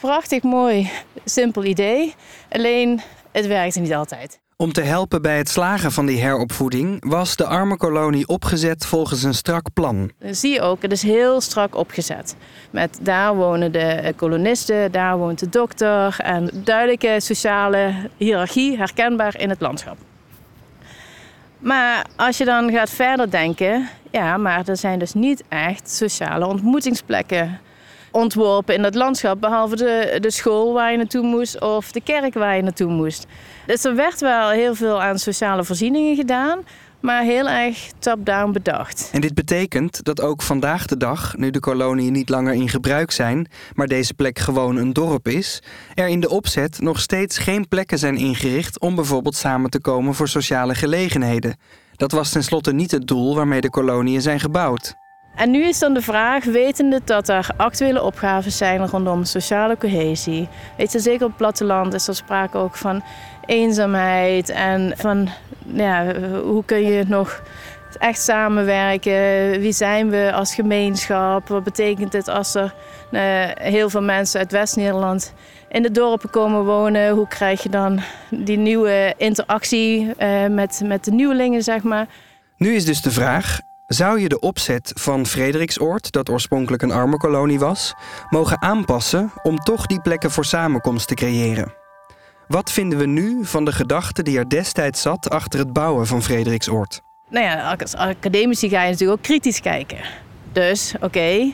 Prachtig 0.00 0.42
mooi, 0.42 0.90
simpel 1.24 1.64
idee. 1.64 2.14
Alleen 2.50 3.00
het 3.32 3.46
werkte 3.46 3.80
niet 3.80 3.94
altijd. 3.94 4.40
Om 4.56 4.72
te 4.72 4.80
helpen 4.80 5.22
bij 5.22 5.36
het 5.36 5.48
slagen 5.48 5.92
van 5.92 6.06
die 6.06 6.20
heropvoeding 6.20 7.08
was 7.08 7.36
de 7.36 7.44
arme 7.44 7.76
kolonie 7.76 8.26
opgezet 8.26 8.86
volgens 8.86 9.22
een 9.22 9.34
strak 9.34 9.72
plan. 9.72 10.10
Dat 10.18 10.36
zie 10.36 10.52
je 10.52 10.60
ook, 10.60 10.82
het 10.82 10.92
is 10.92 11.02
heel 11.02 11.40
strak 11.40 11.74
opgezet. 11.74 12.36
Met 12.70 12.98
daar 13.02 13.34
wonen 13.34 13.72
de 13.72 14.12
kolonisten, 14.16 14.92
daar 14.92 15.18
woont 15.18 15.38
de 15.38 15.48
dokter 15.48 16.16
en 16.18 16.50
duidelijke 16.52 17.16
sociale 17.20 17.94
hiërarchie 18.16 18.76
herkenbaar 18.76 19.40
in 19.40 19.48
het 19.48 19.60
landschap. 19.60 19.96
Maar 21.58 22.06
als 22.16 22.38
je 22.38 22.44
dan 22.44 22.70
gaat 22.70 22.90
verder 22.90 23.30
denken, 23.30 23.88
ja, 24.10 24.36
maar 24.36 24.68
er 24.68 24.76
zijn 24.76 24.98
dus 24.98 25.14
niet 25.14 25.42
echt 25.48 25.90
sociale 25.90 26.46
ontmoetingsplekken 26.46 27.60
ontworpen 28.16 28.74
in 28.74 28.84
het 28.84 28.94
landschap, 28.94 29.40
behalve 29.40 29.76
de, 29.76 30.18
de 30.20 30.30
school 30.30 30.72
waar 30.72 30.90
je 30.90 30.96
naartoe 30.96 31.22
moest 31.22 31.60
of 31.60 31.92
de 31.92 32.00
kerk 32.00 32.34
waar 32.34 32.56
je 32.56 32.62
naartoe 32.62 32.90
moest. 32.90 33.26
Dus 33.66 33.84
er 33.84 33.94
werd 33.94 34.20
wel 34.20 34.50
heel 34.50 34.74
veel 34.74 35.02
aan 35.02 35.18
sociale 35.18 35.64
voorzieningen 35.64 36.16
gedaan, 36.16 36.60
maar 37.00 37.22
heel 37.22 37.48
erg 37.48 37.90
top-down 37.98 38.52
bedacht. 38.52 39.08
En 39.12 39.20
dit 39.20 39.34
betekent 39.34 40.04
dat 40.04 40.20
ook 40.20 40.42
vandaag 40.42 40.86
de 40.86 40.96
dag, 40.96 41.36
nu 41.36 41.50
de 41.50 41.60
koloniën 41.60 42.12
niet 42.12 42.28
langer 42.28 42.54
in 42.54 42.68
gebruik 42.68 43.10
zijn, 43.10 43.48
maar 43.74 43.86
deze 43.86 44.14
plek 44.14 44.38
gewoon 44.38 44.76
een 44.76 44.92
dorp 44.92 45.28
is, 45.28 45.62
er 45.94 46.08
in 46.08 46.20
de 46.20 46.28
opzet 46.28 46.80
nog 46.80 47.00
steeds 47.00 47.38
geen 47.38 47.68
plekken 47.68 47.98
zijn 47.98 48.16
ingericht 48.16 48.80
om 48.80 48.94
bijvoorbeeld 48.94 49.36
samen 49.36 49.70
te 49.70 49.80
komen 49.80 50.14
voor 50.14 50.28
sociale 50.28 50.74
gelegenheden. 50.74 51.56
Dat 51.96 52.12
was 52.12 52.30
tenslotte 52.30 52.72
niet 52.72 52.90
het 52.90 53.06
doel 53.06 53.34
waarmee 53.34 53.60
de 53.60 53.70
koloniën 53.70 54.22
zijn 54.22 54.40
gebouwd. 54.40 54.94
En 55.36 55.50
nu 55.50 55.64
is 55.64 55.78
dan 55.78 55.94
de 55.94 56.02
vraag, 56.02 56.44
wetende 56.44 57.00
dat 57.04 57.28
er 57.28 57.48
actuele 57.56 58.02
opgaven 58.02 58.52
zijn 58.52 58.88
rondom 58.88 59.24
sociale 59.24 59.76
cohesie. 59.76 60.48
Weet 60.76 60.92
je, 60.92 60.98
zeker 60.98 61.22
op 61.22 61.28
het 61.28 61.36
platteland 61.36 61.94
is 61.94 62.08
er 62.08 62.14
sprake 62.14 62.58
ook 62.58 62.76
van 62.76 63.02
eenzaamheid 63.46 64.48
en 64.48 64.92
van 64.96 65.28
ja, 65.64 66.14
hoe 66.42 66.64
kun 66.64 66.82
je 66.82 67.04
nog 67.08 67.42
echt 67.98 68.20
samenwerken. 68.20 69.50
Wie 69.60 69.72
zijn 69.72 70.10
we 70.10 70.32
als 70.34 70.54
gemeenschap? 70.54 71.48
Wat 71.48 71.64
betekent 71.64 72.12
het 72.12 72.28
als 72.28 72.54
er 72.54 72.74
uh, 73.10 73.20
heel 73.54 73.90
veel 73.90 74.02
mensen 74.02 74.40
uit 74.40 74.52
West-Nederland 74.52 75.32
in 75.68 75.82
de 75.82 75.90
dorpen 75.90 76.30
komen 76.30 76.64
wonen? 76.64 77.10
Hoe 77.10 77.28
krijg 77.28 77.62
je 77.62 77.68
dan 77.68 78.00
die 78.30 78.58
nieuwe 78.58 79.14
interactie 79.16 80.12
uh, 80.18 80.46
met, 80.46 80.80
met 80.84 81.04
de 81.04 81.10
nieuwelingen, 81.10 81.62
zeg 81.62 81.82
maar? 81.82 82.06
Nu 82.56 82.74
is 82.74 82.84
dus 82.84 83.02
de 83.02 83.10
vraag: 83.10 83.60
zou 83.86 84.20
je 84.20 84.28
de 84.28 84.40
opzet 84.40 84.92
van 84.94 85.26
Frederiksoord, 85.26 86.12
dat 86.12 86.28
oorspronkelijk 86.28 86.82
een 86.82 86.92
arme 86.92 87.16
kolonie 87.16 87.58
was, 87.58 87.94
mogen 88.30 88.62
aanpassen 88.62 89.32
om 89.42 89.58
toch 89.58 89.86
die 89.86 90.00
plekken 90.00 90.30
voor 90.30 90.44
samenkomst 90.44 91.08
te 91.08 91.14
creëren? 91.14 91.74
Wat 92.48 92.72
vinden 92.72 92.98
we 92.98 93.06
nu 93.06 93.44
van 93.44 93.64
de 93.64 93.72
gedachte 93.72 94.22
die 94.22 94.38
er 94.38 94.48
destijds 94.48 95.02
zat 95.02 95.30
achter 95.30 95.58
het 95.58 95.72
bouwen 95.72 96.06
van 96.06 96.22
Frederiksoord? 96.22 97.00
Nou 97.30 97.44
ja, 97.44 97.76
als 97.80 97.94
academici 97.94 98.68
ga 98.68 98.82
je 98.82 98.90
natuurlijk 98.90 99.18
ook 99.18 99.24
kritisch 99.24 99.60
kijken. 99.60 99.98
Dus, 100.52 100.94
oké, 101.00 101.52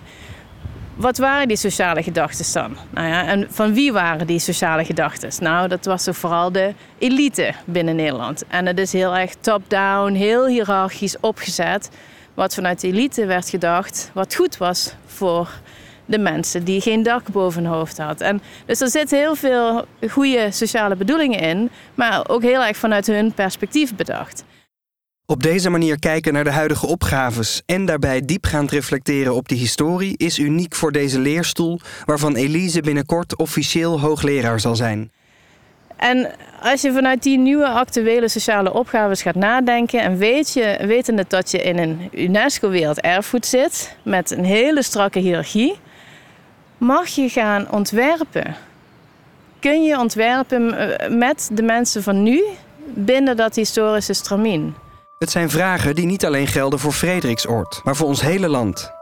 wat 0.94 1.18
waren 1.18 1.48
die 1.48 1.56
sociale 1.56 2.02
gedachten 2.02 2.52
dan? 2.52 2.76
Nou 2.90 3.08
ja, 3.08 3.26
en 3.26 3.46
van 3.50 3.74
wie 3.74 3.92
waren 3.92 4.26
die 4.26 4.38
sociale 4.38 4.84
gedachten? 4.84 5.30
Nou, 5.40 5.68
dat 5.68 5.84
was 5.84 6.08
vooral 6.10 6.52
de 6.52 6.74
elite 6.98 7.52
binnen 7.64 7.96
Nederland. 7.96 8.46
En 8.48 8.66
het 8.66 8.78
is 8.78 8.92
heel 8.92 9.16
erg 9.16 9.34
top-down, 9.40 10.12
heel 10.12 10.46
hiërarchisch 10.46 11.20
opgezet. 11.20 11.90
Wat 12.42 12.54
vanuit 12.54 12.80
de 12.80 12.86
elite 12.86 13.26
werd 13.26 13.48
gedacht, 13.48 14.10
wat 14.14 14.34
goed 14.34 14.56
was 14.56 14.94
voor 15.06 15.50
de 16.04 16.18
mensen 16.18 16.64
die 16.64 16.80
geen 16.80 17.02
dak 17.02 17.28
boven 17.28 17.62
hun 17.62 17.72
hoofd 17.72 17.98
hadden. 17.98 18.26
En 18.26 18.42
dus 18.66 18.80
er 18.80 18.88
zitten 18.88 19.18
heel 19.18 19.34
veel 19.34 19.84
goede 20.10 20.50
sociale 20.50 20.96
bedoelingen 20.96 21.40
in, 21.40 21.70
maar 21.94 22.28
ook 22.28 22.42
heel 22.42 22.64
erg 22.64 22.76
vanuit 22.76 23.06
hun 23.06 23.32
perspectief 23.32 23.94
bedacht. 23.94 24.44
Op 25.26 25.42
deze 25.42 25.70
manier 25.70 25.98
kijken 25.98 26.32
naar 26.32 26.44
de 26.44 26.50
huidige 26.50 26.86
opgaves 26.86 27.62
en 27.66 27.84
daarbij 27.84 28.20
diepgaand 28.24 28.70
reflecteren 28.70 29.34
op 29.34 29.48
die 29.48 29.58
historie 29.58 30.16
is 30.16 30.38
uniek 30.38 30.74
voor 30.74 30.92
deze 30.92 31.18
leerstoel, 31.18 31.80
waarvan 32.04 32.34
Elise 32.34 32.80
binnenkort 32.80 33.36
officieel 33.36 34.00
hoogleraar 34.00 34.60
zal 34.60 34.76
zijn. 34.76 35.10
En 36.02 36.30
als 36.62 36.80
je 36.80 36.92
vanuit 36.92 37.22
die 37.22 37.38
nieuwe 37.38 37.68
actuele 37.68 38.28
sociale 38.28 38.72
opgaves 38.72 39.22
gaat 39.22 39.34
nadenken 39.34 40.00
en 40.00 40.16
weet 40.16 40.52
je, 40.52 40.78
wetende 40.86 41.24
dat 41.28 41.50
je 41.50 41.62
in 41.62 41.78
een 41.78 42.08
UNESCO-werelderfgoed 42.12 43.46
zit 43.46 43.96
met 44.02 44.30
een 44.30 44.44
hele 44.44 44.82
strakke 44.82 45.18
hiërarchie, 45.18 45.78
mag 46.78 47.08
je 47.08 47.28
gaan 47.28 47.70
ontwerpen. 47.70 48.56
Kun 49.60 49.82
je 49.82 49.98
ontwerpen 49.98 50.78
eh, 50.78 51.10
met 51.10 51.50
de 51.52 51.62
mensen 51.62 52.02
van 52.02 52.22
nu 52.22 52.42
binnen 52.84 53.36
dat 53.36 53.54
historische 53.54 54.12
stramien? 54.12 54.74
Het 55.18 55.30
zijn 55.30 55.50
vragen 55.50 55.94
die 55.94 56.06
niet 56.06 56.24
alleen 56.24 56.46
gelden 56.46 56.78
voor 56.78 56.92
Frederiksoord, 56.92 57.80
maar 57.84 57.96
voor 57.96 58.06
ons 58.06 58.20
hele 58.20 58.48
land. 58.48 58.92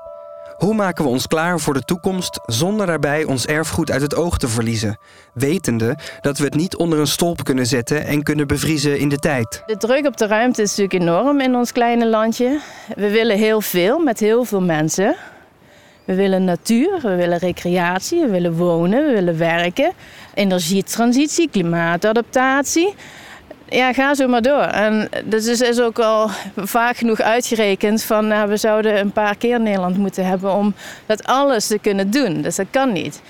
Hoe 0.60 0.74
maken 0.74 1.04
we 1.04 1.10
ons 1.10 1.26
klaar 1.26 1.60
voor 1.60 1.74
de 1.74 1.82
toekomst 1.82 2.40
zonder 2.46 2.86
daarbij 2.86 3.24
ons 3.24 3.46
erfgoed 3.46 3.90
uit 3.90 4.02
het 4.02 4.14
oog 4.14 4.38
te 4.38 4.48
verliezen, 4.48 4.98
wetende 5.34 5.96
dat 6.20 6.38
we 6.38 6.44
het 6.44 6.54
niet 6.54 6.76
onder 6.76 6.98
een 6.98 7.06
stolp 7.06 7.44
kunnen 7.44 7.66
zetten 7.66 8.06
en 8.06 8.22
kunnen 8.22 8.46
bevriezen 8.46 8.98
in 8.98 9.08
de 9.08 9.16
tijd? 9.16 9.62
De 9.66 9.76
druk 9.76 10.06
op 10.06 10.16
de 10.16 10.26
ruimte 10.26 10.62
is 10.62 10.76
natuurlijk 10.76 11.02
enorm 11.02 11.40
in 11.40 11.54
ons 11.54 11.72
kleine 11.72 12.06
landje. 12.06 12.60
We 12.96 13.10
willen 13.10 13.38
heel 13.38 13.60
veel 13.60 13.98
met 13.98 14.20
heel 14.20 14.44
veel 14.44 14.60
mensen. 14.60 15.16
We 16.04 16.14
willen 16.14 16.44
natuur, 16.44 16.98
we 17.02 17.14
willen 17.14 17.38
recreatie, 17.38 18.20
we 18.20 18.30
willen 18.30 18.56
wonen, 18.56 19.06
we 19.06 19.12
willen 19.12 19.38
werken, 19.38 19.92
energietransitie, 20.34 21.50
klimaatadaptatie 21.50 22.94
ja, 23.70 23.92
ga 23.92 24.14
zo 24.14 24.28
maar 24.28 24.42
door. 24.42 24.62
En 24.62 25.08
dat 25.24 25.44
is, 25.44 25.60
is 25.60 25.80
ook 25.80 25.98
al 25.98 26.30
vaak 26.56 26.96
genoeg 26.96 27.20
uitgerekend 27.20 28.02
van 28.02 28.26
nou, 28.26 28.48
we 28.48 28.56
zouden 28.56 28.98
een 28.98 29.12
paar 29.12 29.36
keer 29.36 29.60
Nederland 29.60 29.96
moeten 29.96 30.26
hebben 30.26 30.52
om 30.52 30.74
dat 31.06 31.24
alles 31.24 31.66
te 31.66 31.78
kunnen 31.78 32.10
doen. 32.10 32.42
Dus 32.42 32.56
dat 32.56 32.66
kan 32.70 32.92
niet. 32.92 33.22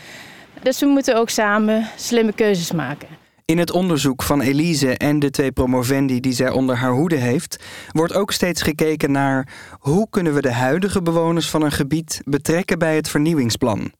Dus 0.63 0.81
we 0.81 0.87
moeten 0.87 1.17
ook 1.17 1.31
samen 1.31 1.89
slimme 1.97 2.33
keuzes 2.33 2.73
maken. 2.73 3.09
In 3.45 3.59
het 3.59 3.71
onderzoek 3.71 4.23
van 4.23 4.41
Elise 4.41 4.97
en 4.97 5.19
de 5.19 5.31
twee 5.31 5.53
promovendi 5.53 6.21
die 6.21 6.33
zij 6.33 6.51
onder 6.51 6.77
haar 6.77 6.93
hoede 6.93 7.17
heeft, 7.17 7.65
wordt 7.93 8.15
ook 8.15 8.33
steeds 8.33 8.63
gekeken 8.63 9.13
naar 9.13 9.49
hoe 9.79 10.07
kunnen 10.11 10.35
we 10.35 10.41
de 10.41 10.53
huidige 10.53 11.03
bewoners 11.03 11.51
van 11.51 11.63
een 11.63 11.73
gebied 11.73 12.21
betrekken 12.25 12.79
bij 12.79 12.97
het 12.97 13.09
vernieuwingsplan. 13.09 13.93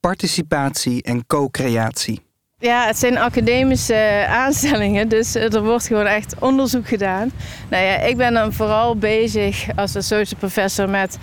Participatie 0.00 1.02
en 1.02 1.26
co-creatie. 1.26 2.25
Ja, 2.58 2.86
het 2.86 2.98
zijn 2.98 3.18
academische 3.18 3.94
eh, 3.94 4.32
aanstellingen, 4.32 5.08
dus 5.08 5.34
eh, 5.34 5.54
er 5.54 5.62
wordt 5.62 5.86
gewoon 5.86 6.06
echt 6.06 6.34
onderzoek 6.38 6.88
gedaan. 6.88 7.30
Nou 7.68 7.84
ja, 7.84 7.96
ik 7.96 8.16
ben 8.16 8.34
dan 8.34 8.52
vooral 8.52 8.96
bezig 8.96 9.66
als 9.74 9.96
associate 9.96 10.36
professor 10.36 10.88
met 10.88 11.18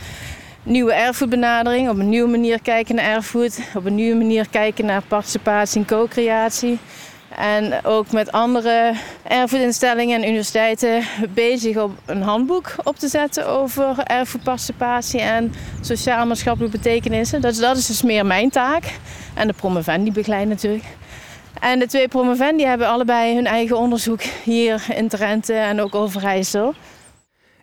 nieuwe 0.63 0.93
erfgoedbenadering, 0.93 1.89
op 1.89 1.99
een 1.99 2.09
nieuwe 2.09 2.29
manier 2.29 2.61
kijken 2.61 2.95
naar 2.95 3.05
erfgoed, 3.05 3.59
op 3.75 3.85
een 3.85 3.95
nieuwe 3.95 4.17
manier 4.17 4.47
kijken 4.49 4.85
naar 4.85 5.01
participatie 5.07 5.81
en 5.81 5.87
co-creatie. 5.87 6.79
En 7.37 7.85
ook 7.85 8.11
met 8.11 8.31
andere 8.31 8.93
erfgoedinstellingen 9.23 10.21
en 10.21 10.27
universiteiten 10.27 11.03
bezig 11.29 11.77
om 11.77 11.97
een 12.05 12.21
handboek 12.21 12.75
op 12.83 12.95
te 12.95 13.07
zetten 13.07 13.47
over 13.47 13.99
erfgoedparticipatie 13.99 15.21
en 15.21 15.53
sociaal-maatschappelijke 15.81 16.77
betekenissen. 16.77 17.41
Dat, 17.41 17.55
dat 17.55 17.77
is 17.77 17.85
dus 17.85 18.01
meer 18.01 18.25
mijn 18.25 18.49
taak. 18.49 18.83
En 19.33 19.47
de 19.47 19.53
promovendi 19.53 20.11
begeleidt 20.11 20.49
natuurlijk. 20.49 20.83
En 21.59 21.79
de 21.79 21.87
twee 21.87 22.07
promovendi 22.07 22.63
hebben 22.63 22.87
allebei 22.87 23.35
hun 23.35 23.45
eigen 23.45 23.77
onderzoek 23.77 24.21
hier 24.21 24.85
in 24.95 25.07
Drenthe 25.07 25.53
en 25.53 25.81
ook 25.81 25.95
Overijssel. 25.95 26.73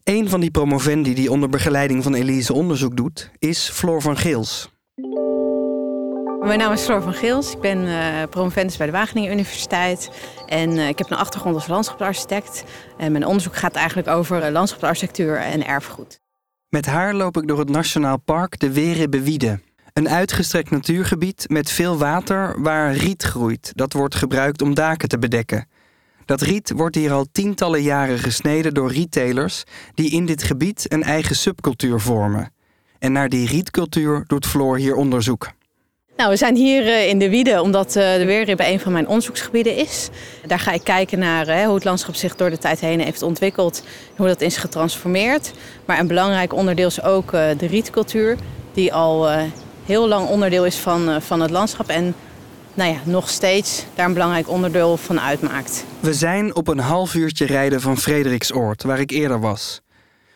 Een 0.04 0.28
van 0.28 0.40
die 0.40 0.50
promovendi 0.50 1.14
die 1.14 1.30
onder 1.30 1.49
begeleiding 1.49 2.02
van 2.02 2.14
Elise 2.14 2.52
onderzoek 2.52 2.97
doet, 2.97 3.30
is 3.38 3.70
Floor 3.73 4.02
van 4.02 4.16
Geels. 4.16 4.70
Mijn 6.40 6.59
naam 6.59 6.73
is 6.73 6.82
Floor 6.82 7.02
van 7.02 7.14
Geels. 7.14 7.52
Ik 7.52 7.61
ben 7.61 7.78
uh, 7.78 8.23
promovendus 8.30 8.76
bij 8.76 8.87
de 8.87 8.92
Wageningen 8.92 9.32
Universiteit. 9.32 10.11
En 10.47 10.70
uh, 10.70 10.88
ik 10.88 10.99
heb 10.99 11.11
een 11.11 11.16
achtergrond 11.16 11.54
als 11.54 11.66
landschapsarchitect. 11.66 12.64
En 12.97 13.12
mijn 13.12 13.26
onderzoek 13.26 13.56
gaat 13.56 13.75
eigenlijk 13.75 14.09
over 14.09 14.47
uh, 14.47 14.52
landschapsarchitectuur 14.52 15.37
en 15.37 15.66
erfgoed. 15.66 16.20
Met 16.68 16.87
haar 16.87 17.14
loop 17.14 17.37
ik 17.37 17.49
door 17.49 17.59
het 17.59 17.68
Nationaal 17.68 18.18
Park 18.18 18.59
de 18.59 18.73
Were 18.73 19.09
Bewiede. 19.09 19.61
Een 19.92 20.09
uitgestrekt 20.09 20.70
natuurgebied 20.70 21.44
met 21.49 21.70
veel 21.70 21.99
water 21.99 22.62
waar 22.62 22.94
riet 22.94 23.23
groeit. 23.23 23.73
Dat 23.75 23.92
wordt 23.92 24.14
gebruikt 24.14 24.62
om 24.62 24.75
daken 24.75 25.09
te 25.09 25.18
bedekken. 25.18 25.68
Dat 26.25 26.40
riet 26.40 26.73
wordt 26.76 26.97
hier 26.97 27.12
al 27.12 27.26
tientallen 27.32 27.82
jaren 27.82 28.18
gesneden 28.18 28.75
door 28.75 28.92
retailers 28.92 29.64
die 29.94 30.11
in 30.11 30.26
dit 30.26 30.42
gebied 30.42 30.92
een 30.92 31.02
eigen 31.02 31.37
subcultuur 31.37 32.00
vormen. 32.00 32.52
En 32.99 33.12
naar 33.12 33.28
die 33.28 33.47
rietcultuur 33.47 34.25
doet 34.26 34.47
Floor 34.47 34.76
hier 34.76 34.94
onderzoek. 34.94 35.50
Nou, 36.20 36.32
we 36.32 36.38
zijn 36.38 36.56
hier 36.56 36.87
eh, 36.87 37.09
in 37.09 37.18
de 37.18 37.30
Wiede 37.30 37.62
omdat 37.62 37.97
eh, 37.97 38.14
de 38.14 38.25
Weerribbe 38.25 38.66
een 38.66 38.80
van 38.80 38.92
mijn 38.92 39.06
onderzoeksgebieden 39.06 39.76
is. 39.76 40.09
Daar 40.47 40.59
ga 40.59 40.73
ik 40.73 40.85
kijken 40.85 41.18
naar 41.18 41.49
eh, 41.49 41.64
hoe 41.64 41.75
het 41.75 41.85
landschap 41.85 42.14
zich 42.14 42.37
door 42.37 42.50
de 42.50 42.59
tijd 42.59 42.80
heen 42.80 43.00
heeft 43.00 43.23
ontwikkeld, 43.23 43.85
hoe 44.16 44.26
dat 44.26 44.40
is 44.40 44.56
getransformeerd. 44.56 45.52
Maar 45.85 45.99
een 45.99 46.06
belangrijk 46.06 46.52
onderdeel 46.54 46.87
is 46.87 47.02
ook 47.02 47.30
de 47.30 47.66
rietcultuur, 47.66 48.37
die 48.73 48.92
al 48.92 49.28
heel 49.90 50.09
lang 50.09 50.28
onderdeel 50.28 50.64
is 50.64 50.76
van, 50.76 51.09
eh, 51.09 51.20
van 51.20 51.40
het 51.40 51.50
landschap. 51.50 51.88
En 51.88 52.14
nou 52.75 52.92
ja, 52.92 52.99
nog 53.04 53.28
steeds 53.28 53.85
daar 53.94 54.06
een 54.06 54.12
belangrijk 54.12 54.49
onderdeel 54.49 54.97
van 54.97 55.20
uitmaakt. 55.20 55.85
We 56.00 56.14
zijn 56.14 56.54
op 56.54 56.68
een 56.68 56.78
half 56.78 57.14
uurtje 57.14 57.47
rijden 57.47 57.80
van 57.80 57.97
Frederiksoord, 57.97 58.82
waar 58.82 59.00
ik 59.00 59.11
eerder 59.11 59.40
was. 59.40 59.80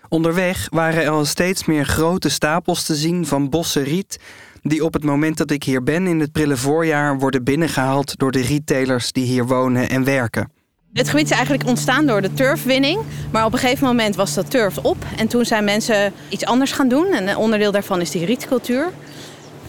Onderweg 0.09 0.67
waren 0.71 1.03
er 1.03 1.11
al 1.11 1.25
steeds 1.25 1.65
meer 1.65 1.85
grote 1.85 2.29
stapels 2.29 2.85
te 2.85 2.95
zien 2.95 3.27
van 3.27 3.51
bossen 3.51 3.83
riet, 3.83 4.19
die 4.63 4.85
op 4.85 4.93
het 4.93 5.05
moment 5.05 5.37
dat 5.37 5.51
ik 5.51 5.63
hier 5.63 5.83
ben 5.83 6.07
in 6.07 6.21
het 6.21 6.33
prille 6.33 6.57
voorjaar 6.57 7.19
worden 7.19 7.45
binnengehaald 7.45 8.19
door 8.19 8.33
de 8.33 8.43
retailers 8.43 9.13
die 9.13 9.27
hier 9.27 9.47
wonen 9.47 9.89
en 9.89 10.05
werken. 10.05 10.53
Het 10.95 11.09
gebied 11.09 11.25
is 11.25 11.37
eigenlijk 11.37 11.69
ontstaan 11.69 12.07
door 12.07 12.23
de 12.23 12.33
turfwinning. 12.33 13.01
Maar 13.31 13.45
op 13.45 13.53
een 13.53 13.59
gegeven 13.59 13.87
moment 13.87 14.17
was 14.17 14.35
dat 14.35 14.51
turf 14.51 14.79
op. 14.79 14.97
En 15.17 15.29
toen 15.29 15.45
zijn 15.45 15.65
mensen 15.65 16.13
iets 16.29 16.45
anders 16.45 16.73
gaan 16.73 16.89
doen. 16.89 17.07
En 17.13 17.29
een 17.29 17.37
onderdeel 17.37 17.73
daarvan 17.73 18.01
is 18.01 18.11
die 18.11 18.25
rietcultuur. 18.25 18.93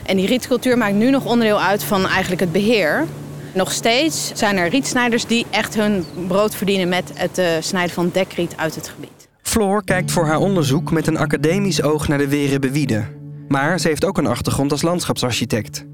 En 0.05 0.17
die 0.17 0.27
rietcultuur 0.27 0.77
maakt 0.77 0.95
nu 0.95 1.09
nog 1.09 1.25
onderdeel 1.25 1.61
uit 1.61 1.83
van 1.83 2.07
eigenlijk 2.07 2.41
het 2.41 2.51
beheer. 2.51 3.05
Nog 3.53 3.71
steeds 3.71 4.31
zijn 4.33 4.57
er 4.57 4.69
rietsnijders 4.69 5.25
die 5.25 5.45
echt 5.49 5.75
hun 5.75 6.05
brood 6.27 6.55
verdienen 6.55 6.89
met 6.89 7.11
het 7.13 7.39
uh, 7.39 7.45
snijden 7.59 7.93
van 7.93 8.09
dekriet 8.13 8.53
uit 8.57 8.75
het 8.75 8.87
gebied. 8.87 9.27
Floor 9.41 9.83
kijkt 9.83 10.11
voor 10.11 10.25
haar 10.25 10.39
onderzoek 10.39 10.91
met 10.91 11.07
een 11.07 11.17
academisch 11.17 11.81
oog 11.81 12.07
naar 12.07 12.17
de 12.17 12.27
Weren 12.27 12.61
Bewiede. 12.61 13.03
Maar 13.47 13.79
ze 13.79 13.87
heeft 13.87 14.05
ook 14.05 14.17
een 14.17 14.27
achtergrond 14.27 14.71
als 14.71 14.81
landschapsarchitect. 14.81 15.85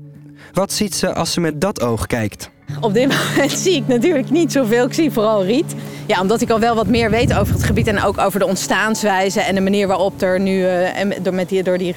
Wat 0.53 0.71
ziet 0.73 0.95
ze 0.95 1.13
als 1.13 1.31
ze 1.33 1.39
met 1.39 1.61
dat 1.61 1.81
oog 1.81 2.07
kijkt? 2.07 2.49
Op 2.79 2.93
dit 2.93 3.07
moment 3.17 3.51
zie 3.51 3.75
ik 3.75 3.87
natuurlijk 3.87 4.29
niet 4.29 4.51
zoveel. 4.51 4.85
Ik 4.85 4.93
zie 4.93 5.11
vooral 5.11 5.45
riet. 5.45 5.75
Ja, 6.05 6.21
omdat 6.21 6.41
ik 6.41 6.49
al 6.49 6.59
wel 6.59 6.75
wat 6.75 6.87
meer 6.87 7.09
weet 7.09 7.33
over 7.33 7.53
het 7.53 7.63
gebied 7.63 7.87
en 7.87 8.03
ook 8.03 8.17
over 8.17 8.39
de 8.39 8.45
ontstaanswijze 8.45 9.41
en 9.41 9.55
de 9.55 9.61
manier 9.61 9.87
waarop 9.87 10.21
er 10.21 10.39
nu 10.39 10.57
uh, 10.59 10.87
door, 11.21 11.33
met 11.33 11.49
die, 11.49 11.63
door 11.63 11.77
die 11.77 11.95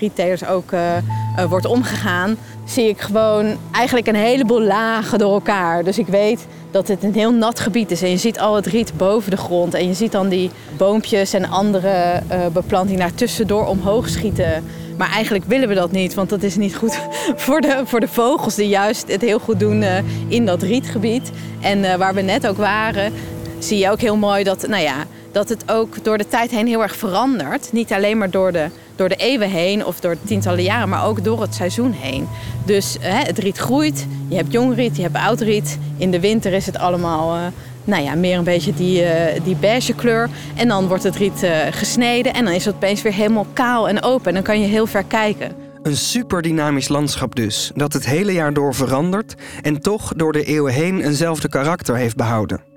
ook 0.49 0.73
uh, 0.73 0.81
uh, 1.39 1.45
wordt 1.45 1.67
omgegaan. 1.67 2.37
zie 2.65 2.89
ik 2.89 3.01
gewoon 3.01 3.57
eigenlijk 3.73 4.07
een 4.07 4.15
heleboel 4.15 4.63
lagen 4.63 5.19
door 5.19 5.33
elkaar. 5.33 5.85
Dus 5.85 5.99
ik 5.99 6.07
weet 6.07 6.47
dat 6.71 6.89
het 6.89 7.03
een 7.03 7.15
heel 7.15 7.33
nat 7.33 7.61
gebied 7.61 7.91
is. 7.91 8.03
En 8.03 8.11
je 8.11 8.17
ziet 8.17 8.39
al 8.41 8.55
het 8.55 8.67
riet 8.67 8.97
boven 8.97 9.31
de 9.31 9.37
grond. 9.37 9.75
En 9.75 9.87
je 9.87 9.95
ziet 9.95 10.13
dan 10.13 10.29
die 10.29 10.51
boompjes 10.77 11.33
en 11.33 11.49
andere 11.49 12.23
uh, 12.33 12.47
beplanting 12.53 12.99
daar 12.99 13.15
tussendoor 13.15 13.67
omhoog 13.67 14.09
schieten. 14.09 14.65
Maar 14.97 15.11
eigenlijk 15.11 15.45
willen 15.45 15.69
we 15.69 15.75
dat 15.75 15.91
niet, 15.91 16.15
want 16.15 16.29
dat 16.29 16.43
is 16.43 16.57
niet 16.57 16.77
goed 16.77 16.99
voor 17.45 17.61
de, 17.61 17.83
voor 17.85 18.01
de 18.01 18.09
vogels 18.09 18.55
die 18.55 18.69
juist 18.69 19.13
het 19.13 19.21
heel 19.21 19.39
goed 19.39 19.61
doen 19.61 19.83
uh, 19.83 19.97
in 20.29 20.47
dat 20.47 20.63
rietgebied. 20.63 21.31
En 21.61 21.99
waar 21.99 22.15
we 22.15 22.21
net 22.21 22.47
ook 22.47 22.57
waren, 22.57 23.13
zie 23.59 23.79
je 23.79 23.91
ook 23.91 24.01
heel 24.01 24.17
mooi 24.17 24.45
dat, 24.45 24.67
nou 24.69 24.83
ja, 24.83 25.05
dat 25.33 25.49
het 25.49 25.71
ook 25.71 26.05
door 26.05 26.19
de 26.19 26.29
tijd 26.29 26.51
heen 26.51 26.67
heel 26.67 26.83
erg 26.83 26.97
verandert. 26.97 27.73
Niet 27.73 27.93
alleen 27.93 28.19
maar 28.19 28.31
door 28.31 28.53
de, 28.53 28.67
door 28.97 29.09
de 29.09 29.17
eeuwen 29.17 29.51
heen 29.51 29.87
of 29.87 30.01
door 30.01 30.17
tientallen 30.25 30.63
jaren, 30.63 30.89
maar 30.89 31.07
ook 31.07 31.25
door 31.25 31.41
het 31.41 31.55
seizoen 31.55 31.93
heen. 31.93 32.29
Dus 32.65 32.97
hè, 33.01 33.19
het 33.19 33.39
riet 33.39 33.59
groeit, 33.59 34.07
je 34.29 34.37
hebt 34.37 34.53
jong 34.53 34.75
riet, 34.75 34.97
je 34.97 35.03
hebt 35.03 35.17
oud 35.17 35.41
riet. 35.41 35.79
In 35.97 36.11
de 36.11 36.21
winter 36.21 36.53
is 36.53 36.67
het 36.67 36.79
allemaal 36.79 37.37
uh, 37.37 37.43
nou 37.85 38.03
ja, 38.03 38.15
meer 38.15 38.39
een 38.39 38.45
beetje 38.45 38.75
die, 38.75 39.03
uh, 39.03 39.11
die 39.45 39.57
beige 39.57 39.93
kleur. 39.93 40.29
En 40.55 40.69
dan 40.69 40.87
wordt 40.89 41.03
het 41.03 41.17
riet 41.17 41.43
uh, 41.43 41.57
gesneden 41.71 42.35
en 42.35 42.45
dan 42.45 42.55
is 42.55 42.65
het 42.65 42.75
opeens 42.75 43.03
weer 43.03 43.13
helemaal 43.13 43.47
kaal 43.53 43.89
en 43.89 44.03
open. 44.03 44.27
En 44.27 44.35
dan 44.35 44.43
kan 44.43 44.61
je 44.61 44.67
heel 44.67 44.87
ver 44.87 45.05
kijken. 45.05 45.53
Een 45.83 45.97
super 45.97 46.43
dynamisch 46.43 46.89
landschap 46.89 47.35
dus, 47.35 47.71
dat 47.75 47.93
het 47.93 48.07
hele 48.07 48.33
jaar 48.33 48.53
door 48.53 48.75
verandert 48.75 49.35
en 49.63 49.81
toch 49.81 50.13
door 50.17 50.33
de 50.33 50.45
eeuwen 50.45 50.73
heen 50.73 51.01
eenzelfde 51.01 51.49
karakter 51.49 51.97
heeft 51.97 52.17
behouden. 52.17 52.74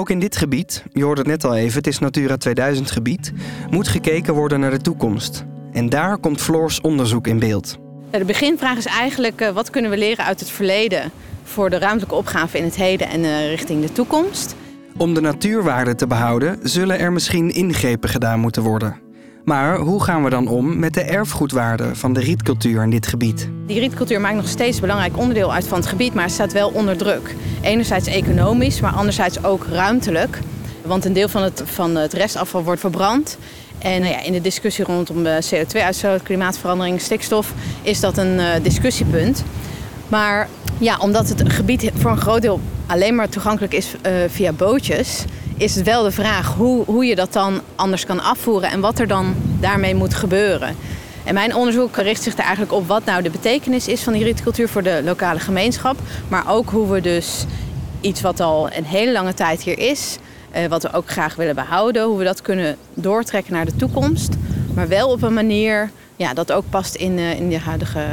Ook 0.00 0.10
in 0.10 0.20
dit 0.20 0.36
gebied, 0.36 0.84
je 0.92 1.02
hoorde 1.02 1.20
het 1.20 1.30
net 1.30 1.44
al 1.44 1.56
even, 1.56 1.76
het 1.76 1.86
is 1.86 1.98
Natura 1.98 2.36
2000 2.36 2.90
gebied, 2.90 3.32
moet 3.70 3.88
gekeken 3.88 4.34
worden 4.34 4.60
naar 4.60 4.70
de 4.70 4.80
toekomst. 4.80 5.44
En 5.72 5.88
daar 5.88 6.18
komt 6.18 6.40
Floors 6.40 6.80
onderzoek 6.80 7.26
in 7.26 7.38
beeld. 7.38 7.78
De 8.10 8.24
beginvraag 8.24 8.76
is 8.76 8.86
eigenlijk 8.86 9.40
uh, 9.40 9.50
wat 9.50 9.70
kunnen 9.70 9.90
we 9.90 9.98
leren 9.98 10.24
uit 10.24 10.40
het 10.40 10.50
verleden 10.50 11.10
voor 11.42 11.70
de 11.70 11.78
ruimtelijke 11.78 12.14
opgave 12.14 12.58
in 12.58 12.64
het 12.64 12.76
heden 12.76 13.08
en 13.08 13.20
uh, 13.20 13.48
richting 13.48 13.82
de 13.82 13.92
toekomst. 13.92 14.56
Om 14.96 15.14
de 15.14 15.20
natuurwaarde 15.20 15.94
te 15.94 16.06
behouden 16.06 16.58
zullen 16.62 16.98
er 16.98 17.12
misschien 17.12 17.50
ingrepen 17.50 18.08
gedaan 18.08 18.40
moeten 18.40 18.62
worden. 18.62 19.09
Maar 19.44 19.76
hoe 19.76 20.02
gaan 20.02 20.24
we 20.24 20.30
dan 20.30 20.48
om 20.48 20.78
met 20.78 20.94
de 20.94 21.02
erfgoedwaarde 21.02 21.94
van 21.94 22.12
de 22.12 22.20
rietcultuur 22.20 22.82
in 22.82 22.90
dit 22.90 23.06
gebied? 23.06 23.48
Die 23.66 23.80
rietcultuur 23.80 24.20
maakt 24.20 24.36
nog 24.36 24.48
steeds 24.48 24.74
een 24.74 24.82
belangrijk 24.82 25.18
onderdeel 25.18 25.52
uit 25.52 25.66
van 25.66 25.78
het 25.78 25.86
gebied, 25.86 26.14
maar 26.14 26.24
het 26.24 26.32
staat 26.32 26.52
wel 26.52 26.68
onder 26.68 26.96
druk. 26.96 27.34
Enerzijds 27.60 28.08
economisch, 28.08 28.80
maar 28.80 28.92
anderzijds 28.92 29.44
ook 29.44 29.66
ruimtelijk. 29.70 30.38
Want 30.84 31.04
een 31.04 31.12
deel 31.12 31.28
van 31.28 31.42
het, 31.42 31.62
van 31.64 31.96
het 31.96 32.12
restafval 32.12 32.64
wordt 32.64 32.80
verbrand. 32.80 33.38
En 33.78 34.00
nou 34.00 34.12
ja, 34.12 34.22
in 34.22 34.32
de 34.32 34.40
discussie 34.40 34.84
rondom 34.84 35.22
de 35.22 35.42
CO2-uitstoot, 35.50 36.22
klimaatverandering, 36.22 37.00
stikstof 37.00 37.52
is 37.82 38.00
dat 38.00 38.18
een 38.18 38.38
uh, 38.38 38.46
discussiepunt. 38.62 39.44
Maar 40.08 40.48
ja, 40.78 40.98
omdat 40.98 41.28
het 41.28 41.52
gebied 41.52 41.90
voor 41.94 42.10
een 42.10 42.16
groot 42.16 42.42
deel 42.42 42.60
alleen 42.86 43.14
maar 43.14 43.28
toegankelijk 43.28 43.74
is 43.74 43.94
uh, 44.06 44.12
via 44.28 44.52
bootjes, 44.52 45.24
is 45.60 45.74
het 45.74 45.84
wel 45.84 46.02
de 46.02 46.10
vraag 46.10 46.54
hoe, 46.54 46.84
hoe 46.84 47.04
je 47.04 47.14
dat 47.14 47.32
dan 47.32 47.60
anders 47.74 48.06
kan 48.06 48.20
afvoeren 48.20 48.70
en 48.70 48.80
wat 48.80 48.98
er 48.98 49.06
dan 49.06 49.34
daarmee 49.60 49.94
moet 49.94 50.14
gebeuren. 50.14 50.76
En 51.24 51.34
mijn 51.34 51.54
onderzoek 51.54 51.96
richt 51.96 52.22
zich 52.22 52.32
er 52.32 52.38
eigenlijk 52.38 52.72
op 52.72 52.86
wat 52.86 53.04
nou 53.04 53.22
de 53.22 53.30
betekenis 53.30 53.88
is 53.88 54.02
van 54.02 54.12
die 54.12 54.24
rietcultuur 54.24 54.68
voor 54.68 54.82
de 54.82 55.00
lokale 55.04 55.38
gemeenschap. 55.38 55.96
Maar 56.28 56.50
ook 56.50 56.70
hoe 56.70 56.90
we 56.90 57.00
dus 57.00 57.44
iets 58.00 58.20
wat 58.20 58.40
al 58.40 58.72
een 58.72 58.84
hele 58.84 59.12
lange 59.12 59.34
tijd 59.34 59.62
hier 59.62 59.78
is, 59.78 60.18
eh, 60.50 60.66
wat 60.66 60.82
we 60.82 60.92
ook 60.92 61.10
graag 61.10 61.34
willen 61.34 61.54
behouden, 61.54 62.04
hoe 62.04 62.18
we 62.18 62.24
dat 62.24 62.42
kunnen 62.42 62.76
doortrekken 62.94 63.52
naar 63.52 63.64
de 63.64 63.76
toekomst. 63.76 64.36
Maar 64.74 64.88
wel 64.88 65.08
op 65.08 65.22
een 65.22 65.34
manier 65.34 65.90
ja, 66.16 66.34
dat 66.34 66.52
ook 66.52 66.64
past 66.70 66.94
in, 66.94 67.18
uh, 67.18 67.40
in 67.40 67.48
de 67.48 67.58
huidige 67.58 68.04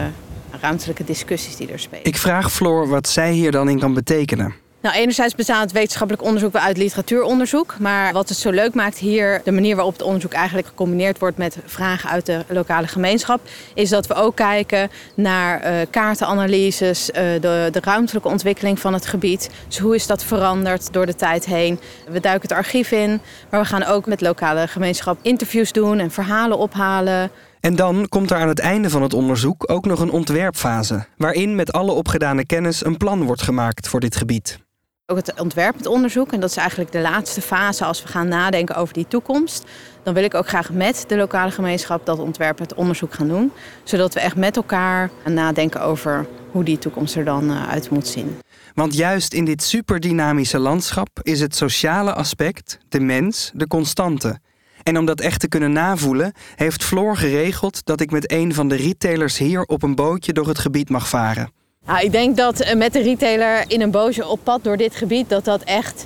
ruimtelijke 0.62 1.04
discussies 1.04 1.56
die 1.56 1.72
er 1.72 1.80
spelen. 1.80 2.06
Ik 2.06 2.18
vraag 2.18 2.52
Floor 2.52 2.88
wat 2.88 3.08
zij 3.08 3.32
hier 3.32 3.52
dan 3.52 3.70
in 3.70 3.80
kan 3.80 3.94
betekenen. 3.94 4.66
Nou, 4.82 4.96
enerzijds 4.96 5.36
bestaat 5.36 5.62
het 5.62 5.72
wetenschappelijk 5.72 6.24
onderzoek 6.24 6.54
wel 6.54 6.62
uit 6.62 6.78
literatuuronderzoek. 6.78 7.76
Maar 7.80 8.14
wat 8.14 8.30
het 8.30 8.38
zo 8.38 8.50
leuk 8.50 8.74
maakt 8.74 8.98
hier, 8.98 9.42
de 9.44 9.52
manier 9.52 9.76
waarop 9.76 9.94
het 9.94 10.02
onderzoek 10.02 10.34
eigenlijk 10.34 10.68
gecombineerd 10.68 11.20
wordt 11.20 11.38
met 11.38 11.58
vragen 11.66 12.10
uit 12.10 12.26
de 12.26 12.44
lokale 12.48 12.88
gemeenschap, 12.88 13.42
is 13.74 13.90
dat 13.90 14.08
we 14.08 14.14
ook 14.14 14.36
kijken 14.36 14.90
naar 15.16 15.66
uh, 15.66 15.72
kaartenanalyses, 15.90 17.10
uh, 17.10 17.16
de, 17.16 17.68
de 17.72 17.80
ruimtelijke 17.82 18.28
ontwikkeling 18.28 18.80
van 18.80 18.94
het 18.94 19.06
gebied. 19.06 19.50
Dus 19.68 19.78
hoe 19.78 19.96
is 19.96 20.08
dat 20.08 20.24
veranderd 20.24 20.94
door 20.94 21.06
de 21.06 21.16
tijd 21.16 21.46
heen? 21.46 21.80
We 22.10 22.20
duiken 22.20 22.50
het 22.50 22.58
archief 22.58 22.92
in, 22.92 23.22
maar 23.50 23.60
we 23.60 23.68
gaan 23.68 23.84
ook 23.84 24.06
met 24.06 24.22
lokale 24.22 24.68
gemeenschap 24.68 25.20
interviews 25.22 25.72
doen 25.72 26.00
en 26.00 26.12
verhalen 26.12 26.58
ophalen. 26.58 27.32
En 27.60 27.76
dan 27.76 28.06
komt 28.10 28.32
er 28.32 28.38
aan 28.38 28.48
het 28.48 28.60
einde 28.60 28.90
van 28.90 29.02
het 29.02 29.14
onderzoek 29.14 29.72
ook 29.72 29.86
nog 29.86 30.00
een 30.00 30.12
ontwerpfase, 30.12 31.06
waarin 31.18 31.56
met 31.56 31.72
alle 31.72 31.92
opgedane 31.92 32.46
kennis 32.46 32.86
een 32.86 32.98
plan 32.98 33.24
wordt 33.24 33.42
gemaakt 33.42 33.88
voor 33.88 34.00
dit 34.00 34.16
gebied. 34.16 34.66
Ook 35.12 35.18
het 35.18 35.40
ontwerpend 35.40 35.86
onderzoek, 35.86 36.32
en 36.32 36.40
dat 36.40 36.50
is 36.50 36.58
eigenlijk 36.58 36.92
de 36.92 37.00
laatste 37.00 37.42
fase 37.42 37.86
als 37.86 38.02
we 38.02 38.08
gaan 38.08 38.28
nadenken 38.28 38.76
over 38.76 38.94
die 38.94 39.08
toekomst. 39.08 39.66
Dan 40.04 40.14
wil 40.14 40.24
ik 40.24 40.34
ook 40.34 40.48
graag 40.48 40.72
met 40.72 41.04
de 41.08 41.16
lokale 41.16 41.52
gemeenschap 41.52 42.06
dat 42.06 42.20
ontwerpend 42.20 42.74
onderzoek 42.74 43.14
gaan 43.14 43.28
doen. 43.28 43.52
Zodat 43.84 44.14
we 44.14 44.20
echt 44.20 44.36
met 44.36 44.56
elkaar 44.56 45.10
gaan 45.24 45.34
nadenken 45.34 45.82
over 45.82 46.28
hoe 46.52 46.64
die 46.64 46.78
toekomst 46.78 47.16
er 47.16 47.26
dan 47.26 47.52
uit 47.52 47.90
moet 47.90 48.08
zien. 48.08 48.38
Want 48.74 48.94
juist 48.94 49.34
in 49.34 49.46
dit 49.46 49.64
superdynamische 49.64 50.60
landschap 50.60 51.20
is 51.22 51.40
het 51.40 51.56
sociale 51.56 52.14
aspect, 52.14 52.78
de 52.90 53.00
mens, 53.00 53.52
de 53.54 53.68
constante. 53.68 54.40
En 54.84 54.98
om 54.98 55.06
dat 55.06 55.22
echt 55.22 55.40
te 55.40 55.48
kunnen 55.48 55.72
navoelen, 55.72 56.34
heeft 56.56 56.84
Floor 56.84 57.18
geregeld 57.18 57.86
dat 57.86 58.02
ik 58.02 58.12
met 58.12 58.32
een 58.32 58.54
van 58.54 58.68
de 58.68 58.76
retailers 58.76 59.38
hier 59.38 59.62
op 59.62 59.84
een 59.84 59.96
bootje 59.96 60.34
door 60.34 60.48
het 60.48 60.60
gebied 60.60 60.90
mag 60.90 61.10
varen. 61.10 61.57
Nou, 61.88 62.00
ik 62.00 62.12
denk 62.12 62.38
dat 62.38 62.74
met 62.76 62.94
de 62.94 63.02
retailer 63.02 63.64
in 63.68 63.82
een 63.82 63.92
bootje 63.92 64.28
op 64.28 64.40
pad 64.44 64.64
door 64.64 64.78
dit 64.78 64.96
gebied, 64.96 65.30
dat 65.30 65.46
dat 65.46 65.64
echt 65.64 66.06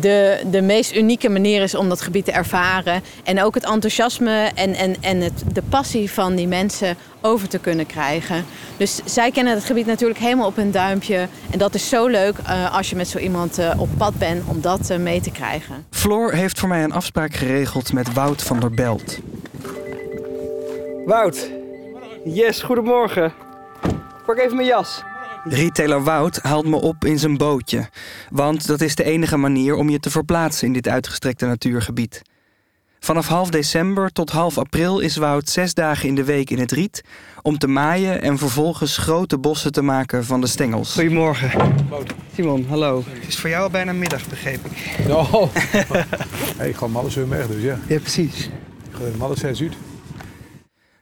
de, 0.00 0.40
de 0.50 0.62
meest 0.62 0.94
unieke 0.94 1.28
manier 1.28 1.62
is 1.62 1.74
om 1.74 1.88
dat 1.88 2.00
gebied 2.00 2.24
te 2.24 2.32
ervaren. 2.32 3.02
En 3.24 3.42
ook 3.42 3.54
het 3.54 3.64
enthousiasme 3.64 4.50
en, 4.54 4.74
en, 4.74 4.96
en 5.00 5.20
het, 5.20 5.42
de 5.52 5.62
passie 5.68 6.10
van 6.10 6.34
die 6.34 6.48
mensen 6.48 6.96
over 7.20 7.48
te 7.48 7.58
kunnen 7.58 7.86
krijgen. 7.86 8.44
Dus 8.76 9.00
zij 9.04 9.30
kennen 9.30 9.54
het 9.54 9.64
gebied 9.64 9.86
natuurlijk 9.86 10.20
helemaal 10.20 10.46
op 10.46 10.56
hun 10.56 10.70
duimpje. 10.70 11.28
En 11.50 11.58
dat 11.58 11.74
is 11.74 11.88
zo 11.88 12.06
leuk 12.06 12.34
uh, 12.38 12.76
als 12.76 12.90
je 12.90 12.96
met 12.96 13.08
zo 13.08 13.18
iemand 13.18 13.58
uh, 13.58 13.70
op 13.76 13.88
pad 13.96 14.18
bent 14.18 14.42
om 14.46 14.60
dat 14.60 14.90
uh, 14.90 14.96
mee 14.96 15.20
te 15.20 15.30
krijgen. 15.30 15.86
Floor 15.90 16.32
heeft 16.32 16.58
voor 16.58 16.68
mij 16.68 16.84
een 16.84 16.92
afspraak 16.92 17.34
geregeld 17.34 17.92
met 17.92 18.12
Wout 18.12 18.42
van 18.42 18.60
der 18.60 18.70
Belt. 18.70 19.18
Wout. 21.06 21.50
Yes, 22.24 22.62
goedemorgen. 22.62 23.32
Pak 24.30 24.38
even 24.38 24.56
mijn 24.56 24.68
jas. 24.68 25.02
Retailer 25.44 26.02
Wout 26.02 26.38
haalt 26.42 26.66
me 26.66 26.76
op 26.76 27.04
in 27.04 27.18
zijn 27.18 27.36
bootje. 27.36 27.88
Want 28.28 28.66
dat 28.66 28.80
is 28.80 28.94
de 28.94 29.04
enige 29.04 29.36
manier 29.36 29.74
om 29.74 29.88
je 29.88 30.00
te 30.00 30.10
verplaatsen 30.10 30.66
in 30.66 30.72
dit 30.72 30.88
uitgestrekte 30.88 31.46
natuurgebied. 31.46 32.22
Vanaf 33.00 33.26
half 33.26 33.50
december 33.50 34.12
tot 34.12 34.30
half 34.30 34.58
april 34.58 34.98
is 34.98 35.16
Wout 35.16 35.48
zes 35.48 35.74
dagen 35.74 36.08
in 36.08 36.14
de 36.14 36.24
week 36.24 36.50
in 36.50 36.58
het 36.58 36.72
riet 36.72 37.04
om 37.42 37.58
te 37.58 37.66
maaien 37.66 38.22
en 38.22 38.38
vervolgens 38.38 38.96
grote 38.96 39.38
bossen 39.38 39.72
te 39.72 39.82
maken 39.82 40.24
van 40.24 40.40
de 40.40 40.46
stengels. 40.46 40.92
Goedemorgen. 40.92 41.50
Simon, 42.34 42.66
hallo. 42.68 43.02
Het 43.06 43.28
is 43.28 43.38
voor 43.38 43.50
jou 43.50 43.62
al 43.62 43.70
bijna 43.70 43.92
middag, 43.92 44.28
begreep 44.28 44.60
ik. 44.64 45.08
Oh. 45.08 45.54
hey, 46.58 46.68
ik 46.68 46.76
ga 46.76 46.86
alles 46.92 47.14
weer 47.14 47.28
weg, 47.28 47.46
dus 47.46 47.62
ja. 47.62 47.78
Ja, 47.86 47.98
precies. 47.98 48.46
Ik 48.90 49.18
ga 49.18 49.24
alles 49.24 49.44
uit. 49.44 49.62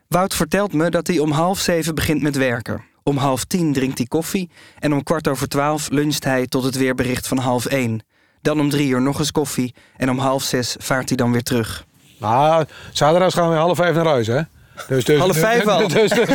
Wout 0.07 0.35
vertelt 0.35 0.73
me 0.73 0.91
dat 0.91 1.07
hij 1.07 1.19
om 1.19 1.31
half 1.31 1.59
zeven 1.59 1.95
begint 1.95 2.23
met 2.23 2.37
werken. 2.37 2.88
Om 3.09 3.17
half 3.17 3.45
tien 3.45 3.73
drinkt 3.73 3.99
hij 3.99 4.07
koffie 4.07 4.51
en 4.79 4.93
om 4.93 5.03
kwart 5.03 5.29
over 5.29 5.49
twaalf 5.49 5.91
luncht 5.91 6.25
hij 6.25 6.47
tot 6.47 6.65
het 6.65 6.77
weerbericht 6.77 7.29
van 7.29 7.39
half 7.39 7.67
één. 7.67 8.01
Dan 8.41 8.61
om 8.61 8.71
drie 8.71 8.89
uur 8.89 9.03
nog 9.03 9.19
eens 9.19 9.33
koffie 9.33 9.75
en 9.97 10.11
om 10.11 10.19
half 10.19 10.43
zes 10.43 10.77
vaart 10.79 11.09
hij 11.09 11.17
dan 11.17 11.33
weer 11.33 11.43
terug. 11.43 11.85
Nou, 12.19 12.65
zaterdag 12.93 13.35
gaan 13.35 13.51
we 13.51 13.57
half 13.57 13.77
vijf 13.77 13.95
naar 13.95 14.07
huis, 14.07 14.27
hè? 14.27 14.41
Dus, 14.89 15.05
dus, 15.05 15.19
half 15.19 15.37
vijf 15.37 15.67
al? 15.77 15.89
Dus, 15.89 16.11
dus, 16.11 16.29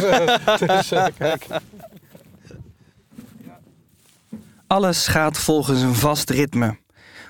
dus, 0.59 0.91
uh, 0.91 1.05
kijk. 1.17 1.45
Alles 4.67 5.07
gaat 5.07 5.37
volgens 5.37 5.81
een 5.81 5.95
vast 5.95 6.29
ritme. 6.29 6.77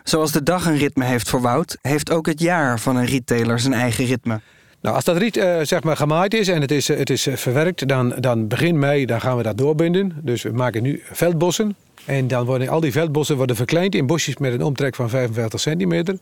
Zoals 0.03 0.31
de 0.31 0.43
dag 0.43 0.65
een 0.65 0.77
ritme 0.77 1.05
heeft 1.05 1.29
voor 1.29 1.41
Wout, 1.41 1.77
heeft 1.81 2.11
ook 2.11 2.25
het 2.25 2.39
jaar 2.39 2.79
van 2.79 2.95
een 2.95 3.05
retailer 3.05 3.59
zijn 3.59 3.73
eigen 3.73 4.05
ritme. 4.05 4.41
Nou, 4.83 4.95
als 4.95 5.03
dat 5.03 5.17
riet 5.17 5.37
uh, 5.37 5.59
zeg 5.61 5.83
maar 5.83 5.97
gemaaid 5.97 6.33
is 6.33 6.47
en 6.47 6.61
het 6.61 6.71
is, 6.71 6.89
uh, 6.89 6.97
het 6.97 7.09
is 7.09 7.27
uh, 7.27 7.35
verwerkt, 7.35 7.87
dan, 7.87 8.13
dan 8.19 8.47
begin 8.47 8.79
mei 8.79 9.05
dan 9.05 9.21
gaan 9.21 9.37
we 9.37 9.43
dat 9.43 9.57
doorbinden. 9.57 10.11
Dus 10.21 10.41
we 10.41 10.51
maken 10.51 10.83
nu 10.83 11.01
veldbossen. 11.11 11.75
En 12.05 12.27
dan 12.27 12.45
worden 12.45 12.67
al 12.67 12.79
die 12.79 12.91
veldbossen 12.91 13.37
worden 13.37 13.55
verkleind 13.55 13.95
in 13.95 14.05
bosjes 14.05 14.37
met 14.37 14.53
een 14.53 14.61
omtrek 14.61 14.95
van 14.95 15.09
55 15.09 15.59
centimeter. 15.59 16.17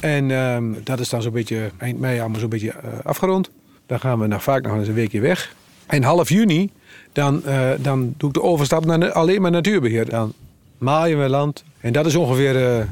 En 0.00 0.30
um, 0.30 0.80
dat 0.84 1.00
is 1.00 1.08
dan 1.08 1.22
zo'n 1.22 1.32
beetje 1.32 1.70
eind 1.78 1.98
mei 1.98 2.20
allemaal 2.20 2.40
zo'n 2.40 2.48
beetje 2.48 2.74
afgerond. 3.02 3.50
Dan 3.86 4.00
gaan 4.00 4.18
we 4.18 4.26
nog 4.26 4.42
vaak 4.42 4.62
nog 4.62 4.76
eens 4.76 4.88
een 4.88 4.94
weekje 4.94 5.20
weg. 5.20 5.54
En 5.86 6.02
half 6.02 6.28
juni, 6.28 6.70
dan, 7.12 7.42
dan 7.80 8.14
doe 8.16 8.28
ik 8.28 8.34
de 8.34 8.42
overstap 8.42 8.84
naar 8.84 9.12
alleen 9.12 9.42
maar 9.42 9.50
natuurbeheer. 9.50 10.08
Dan 10.08 10.32
maaien 10.78 11.20
we 11.20 11.28
land. 11.28 11.64
En 11.80 11.92
dat 11.92 12.06
is 12.06 12.16
ongeveer 12.16 12.86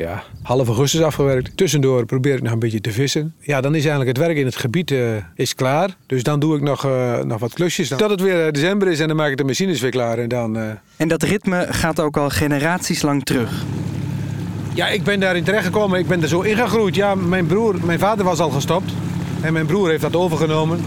ja, 0.00 0.22
half 0.42 0.66
augustus 0.66 1.02
afgewerkt. 1.02 1.56
Tussendoor 1.56 2.06
probeer 2.06 2.34
ik 2.34 2.42
nog 2.42 2.52
een 2.52 2.58
beetje 2.58 2.80
te 2.80 2.92
vissen. 2.92 3.34
Ja, 3.40 3.60
dan 3.60 3.74
is 3.74 3.80
eigenlijk 3.80 4.16
het 4.16 4.26
werk 4.26 4.38
in 4.38 4.44
het 4.44 4.56
gebied 4.56 4.90
uh, 4.90 5.16
is 5.34 5.54
klaar. 5.54 5.96
Dus 6.06 6.22
dan 6.22 6.40
doe 6.40 6.56
ik 6.56 6.62
nog, 6.62 6.86
uh, 6.86 7.22
nog 7.22 7.40
wat 7.40 7.52
klusjes. 7.52 7.88
Tot 7.88 8.10
het 8.10 8.20
weer 8.20 8.52
december 8.52 8.88
is 8.88 9.00
en 9.00 9.08
dan 9.08 9.16
maak 9.16 9.30
ik 9.30 9.36
de 9.36 9.44
machines 9.44 9.80
weer 9.80 9.90
klaar. 9.90 10.18
En, 10.18 10.28
dan, 10.28 10.56
uh... 10.56 10.70
en 10.96 11.08
dat 11.08 11.22
ritme 11.22 11.66
gaat 11.70 12.00
ook 12.00 12.16
al 12.16 12.30
generaties 12.30 13.02
lang 13.02 13.24
terug. 13.24 13.64
Ja, 14.74 14.88
ik 14.88 15.02
ben 15.02 15.20
daarin 15.20 15.44
terechtgekomen. 15.44 15.98
Ik 15.98 16.06
ben 16.06 16.22
er 16.22 16.28
zo 16.28 16.40
ingegroeid. 16.40 16.94
Ja, 16.94 17.14
mijn 17.14 17.46
broer, 17.46 17.76
mijn 17.84 17.98
vader 17.98 18.24
was 18.24 18.38
al 18.38 18.50
gestopt. 18.50 18.92
En 19.40 19.52
mijn 19.52 19.66
broer 19.66 19.88
heeft 19.88 20.02
dat 20.02 20.16
overgenomen. 20.16 20.80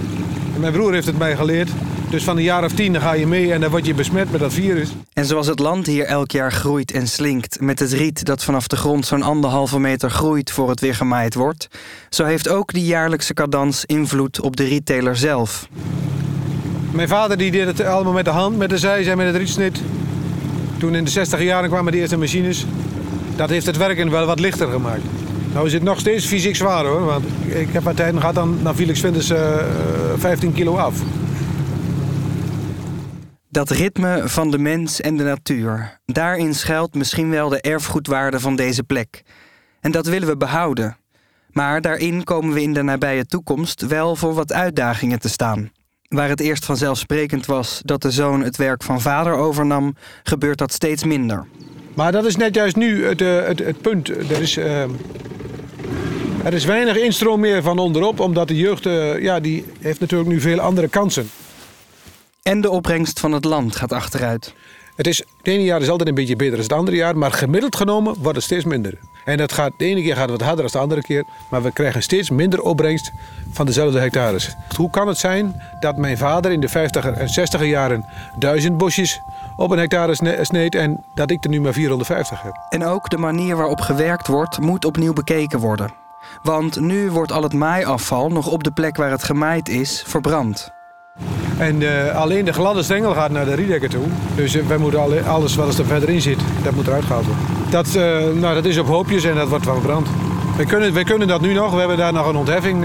Mijn 0.60 0.74
broer 0.74 0.94
heeft 0.94 1.06
het 1.06 1.18
mij 1.18 1.36
geleerd. 1.36 1.70
Dus 2.10 2.24
van 2.24 2.38
een 2.38 2.44
jaar 2.44 2.64
of 2.64 2.74
tien 2.74 3.02
ga 3.02 3.14
je 3.14 3.28
mee 3.28 3.54
en 3.54 3.62
dan 3.62 3.70
word 3.70 3.86
je 3.86 3.94
besmet 3.94 4.32
met 4.32 4.40
dat 4.40 4.54
virus. 4.54 4.90
En 5.14 5.26
zoals 5.26 5.48
het 5.48 5.60
land 5.60 5.86
hier 5.86 6.06
elk 6.06 6.32
jaar 6.32 6.52
groeit 6.52 6.92
en 6.92 7.08
slinkt... 7.08 7.62
met 7.62 7.80
het 7.80 7.92
riet 7.92 8.26
dat 8.26 8.44
vanaf 8.44 8.68
de 8.68 8.76
grond 8.76 9.06
zo'n 9.06 9.22
anderhalve 9.22 9.80
meter 9.80 10.10
groeit... 10.10 10.52
voor 10.52 10.70
het 10.70 10.80
weer 10.80 10.96
gemaaid 10.96 11.34
wordt... 11.34 11.68
zo 12.10 12.24
heeft 12.24 12.50
ook 12.50 12.74
die 12.74 12.86
jaarlijkse 12.86 13.34
cadans 13.34 13.86
invloed 13.86 14.42
op 14.42 14.56
de 14.56 14.64
rietteler 14.64 15.16
zelf. 15.16 15.68
Mijn 16.92 17.08
vader 17.08 17.38
die 17.38 17.52
deed 17.52 17.66
het 17.66 17.82
allemaal 17.82 18.14
met 18.14 18.26
de 18.26 18.32
hand, 18.32 18.58
met 18.58 18.70
de 18.70 18.78
zijs 18.78 19.08
en 19.08 19.18
met 19.18 19.28
het 19.28 19.36
rietsnit. 19.36 19.82
Toen 20.78 20.96
in 20.96 21.04
de 21.04 21.12
60 21.12 21.42
jaren 21.42 21.70
kwamen 21.70 21.92
de 21.92 21.98
eerste 21.98 22.18
machines. 22.18 22.66
Dat 23.36 23.50
heeft 23.50 23.66
het 23.66 23.78
werken 23.78 24.10
wel 24.10 24.26
wat 24.26 24.40
lichter 24.40 24.68
gemaakt. 24.68 25.04
Nou 25.54 25.66
is 25.66 25.74
het 25.74 25.84
nog 25.84 26.00
steeds 26.00 26.26
fysiek 26.26 26.56
zwaar 26.56 26.86
hoor. 26.86 27.06
Want 27.06 27.26
ik 27.46 27.74
heb 27.74 27.86
uiteindelijk 27.86 28.20
gehad 28.20 28.36
dan, 28.36 28.60
dan 28.64 28.76
viel 28.76 28.88
ik 28.88 28.96
Winters 28.96 29.30
uh, 29.30 29.58
15 30.16 30.54
kilo 30.54 30.76
af. 30.78 31.02
Dat 33.50 33.70
ritme 33.70 34.22
van 34.26 34.52
de 34.52 34.58
mens 34.58 35.02
en 35.02 35.18
de 35.18 35.24
natuur. 35.24 36.00
Daarin 36.06 36.56
schuilt 36.56 36.96
misschien 36.96 37.30
wel 37.30 37.50
de 37.50 37.62
erfgoedwaarde 37.62 38.40
van 38.40 38.56
deze 38.56 38.84
plek. 38.84 39.24
En 39.82 39.92
dat 39.92 40.06
willen 40.06 40.28
we 40.28 40.38
behouden. 40.38 40.98
Maar 41.52 41.82
daarin 41.82 42.24
komen 42.24 42.54
we 42.54 42.62
in 42.62 42.74
de 42.74 42.82
nabije 42.82 43.26
toekomst 43.26 43.82
wel 43.82 44.16
voor 44.16 44.34
wat 44.34 44.54
uitdagingen 44.54 45.20
te 45.20 45.30
staan. 45.30 45.72
Waar 46.08 46.30
het 46.30 46.40
eerst 46.40 46.66
vanzelfsprekend 46.66 47.46
was 47.46 47.82
dat 47.84 48.02
de 48.02 48.12
zoon 48.12 48.44
het 48.44 48.58
werk 48.58 48.84
van 48.84 49.02
vader 49.02 49.34
overnam, 49.34 49.96
gebeurt 50.24 50.58
dat 50.58 50.74
steeds 50.74 51.04
minder. 51.04 51.46
Maar 51.94 52.12
dat 52.12 52.26
is 52.26 52.36
net 52.36 52.56
juist 52.56 52.76
nu 52.76 53.06
het, 53.06 53.22
eh, 53.22 53.46
het, 53.46 53.60
het 53.60 53.82
punt. 53.82 54.10
Er 54.10 54.42
is, 54.42 54.58
uh, 54.58 54.84
er 56.44 56.54
is 56.54 56.66
weinig 56.66 56.98
instroom 56.98 57.40
meer 57.40 57.62
van 57.62 57.78
onderop, 57.78 58.20
omdat 58.20 58.48
de 58.48 58.56
jeugd 58.56 58.86
uh, 58.86 59.22
ja, 59.22 59.40
die 59.40 59.66
heeft 59.80 60.00
natuurlijk 60.00 60.30
nu 60.30 60.42
veel 60.42 60.60
andere 60.60 60.88
kansen. 60.88 61.30
En 62.42 62.62
de 62.62 62.70
opbrengst 62.70 63.20
van 63.20 63.32
het 63.32 63.46
land 63.46 63.76
gaat 63.76 63.92
achteruit. 63.92 64.54
Het, 64.96 65.08
is, 65.08 65.18
het 65.18 65.48
ene 65.48 65.64
jaar 65.64 65.82
is 65.82 65.90
altijd 65.90 66.10
een 66.10 66.16
beetje 66.16 66.36
beter 66.36 66.54
dan 66.54 66.64
het 66.64 66.74
andere 66.74 66.98
jaar, 66.98 67.18
maar 67.18 67.32
gemiddeld 67.32 67.76
genomen 67.76 68.16
wordt 68.20 68.36
het 68.36 68.46
steeds 68.46 68.66
minder. 68.66 68.98
En 69.26 69.38
dat 69.38 69.52
gaat, 69.52 69.72
de 69.78 69.86
ene 69.86 70.02
keer 70.02 70.16
gaat 70.16 70.30
het 70.30 70.40
wat 70.40 70.48
harder 70.48 70.64
dan 70.64 70.72
de 70.72 70.80
andere 70.80 71.02
keer, 71.02 71.24
maar 71.50 71.64
we 71.64 71.72
krijgen 71.72 72.04
steeds 72.04 72.30
minder 72.30 72.62
opbrengst 72.62 73.12
van 73.52 73.66
dezelfde 73.66 74.00
hectares. 74.00 74.56
Hoe 74.76 74.90
kan 74.90 75.08
het 75.08 75.18
zijn 75.18 75.62
dat 75.80 75.98
mijn 75.98 76.18
vader 76.18 76.52
in 76.52 76.60
de 76.60 76.70
50 76.70 77.06
en 77.06 77.30
60 77.30 77.66
jaren 77.66 78.06
duizend 78.40 78.78
bosjes 78.78 79.20
op 79.58 79.72
een 79.72 79.80
hectare 79.80 80.42
sneed 80.42 80.76
en 80.76 81.04
dat 81.16 81.32
ik 81.32 81.44
er 81.44 81.50
nu 81.50 81.62
maar 81.62 81.74
450 81.74 82.42
heb? 82.42 82.54
En 82.70 82.86
ook 82.86 83.10
de 83.10 83.18
manier 83.18 83.56
waarop 83.56 83.82
gewerkt 83.82 84.28
wordt, 84.28 84.60
moet 84.60 84.86
opnieuw 84.86 85.14
bekeken 85.14 85.60
worden. 85.60 86.03
Want 86.42 86.80
nu 86.80 87.12
wordt 87.12 87.32
al 87.32 87.44
het 87.44 87.54
maaiafval 87.54 88.30
nog 88.30 88.48
op 88.48 88.64
de 88.64 88.72
plek 88.72 88.98
waar 88.98 89.12
het 89.12 89.24
gemaaid 89.24 89.70
is 89.70 90.04
verbrand. 90.08 90.72
En 91.58 91.82
uh, 91.82 92.16
alleen 92.16 92.46
de 92.46 92.54
gladde 92.54 92.84
stengel 92.84 93.14
gaat 93.14 93.32
naar 93.32 93.46
de 93.46 93.54
riedekker 93.54 93.90
toe. 93.90 94.06
Dus 94.36 94.56
uh, 94.56 94.68
wij 94.68 94.78
moeten 94.78 95.00
alle, 95.00 95.22
alles 95.22 95.56
wat 95.56 95.78
er 95.78 95.86
verder 95.86 96.10
in 96.10 96.22
zit, 96.22 96.40
dat 96.64 96.76
moet 96.76 96.88
eruit 96.88 97.04
gehaald 97.04 97.26
worden. 97.26 97.46
Dat, 97.70 97.88
uh, 97.88 98.42
nou, 98.42 98.54
dat 98.54 98.66
is 98.66 98.78
op 98.78 98.88
hoopjes 98.88 99.24
en 99.24 99.36
dat 99.36 99.48
wordt 99.48 99.64
verbrand. 99.64 100.08
Wij 100.56 100.66
kunnen, 100.66 100.94
wij 100.94 101.04
kunnen 101.04 101.28
dat 101.28 101.42
nu 101.42 101.54
nog. 101.54 101.72
We 101.72 101.80
hebben 101.80 101.98
daar 101.98 102.14
nog 102.14 102.28
een 102.28 102.36
ontheffing. 102.36 102.82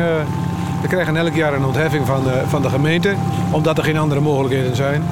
we 0.83 0.89
krijgen 0.89 1.17
elk 1.17 1.35
jaar 1.35 1.53
een 1.53 1.65
ontheffing 1.65 2.07
van 2.07 2.25
de, 2.25 2.43
van 2.47 2.63
de 2.63 2.69
gemeente. 2.69 3.15
Omdat 3.51 3.79
er 3.79 3.85
geen 3.85 3.99
andere 3.99 4.21
mogelijkheden 4.21 4.77
zijn. 4.77 5.05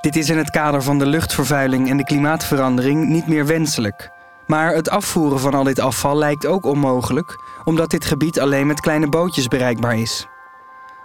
Dit 0.00 0.16
is 0.16 0.30
in 0.30 0.38
het 0.38 0.50
kader 0.50 0.82
van 0.82 0.98
de 0.98 1.06
luchtvervuiling 1.06 1.90
en 1.90 1.96
de 1.96 2.04
klimaatverandering 2.04 3.08
niet 3.08 3.26
meer 3.26 3.46
wenselijk. 3.46 4.10
Maar 4.52 4.74
het 4.74 4.90
afvoeren 4.90 5.40
van 5.40 5.54
al 5.54 5.64
dit 5.64 5.80
afval 5.80 6.16
lijkt 6.16 6.46
ook 6.46 6.64
onmogelijk, 6.64 7.38
omdat 7.64 7.90
dit 7.90 8.04
gebied 8.04 8.40
alleen 8.40 8.66
met 8.66 8.80
kleine 8.80 9.08
bootjes 9.08 9.48
bereikbaar 9.48 9.98
is. 9.98 10.26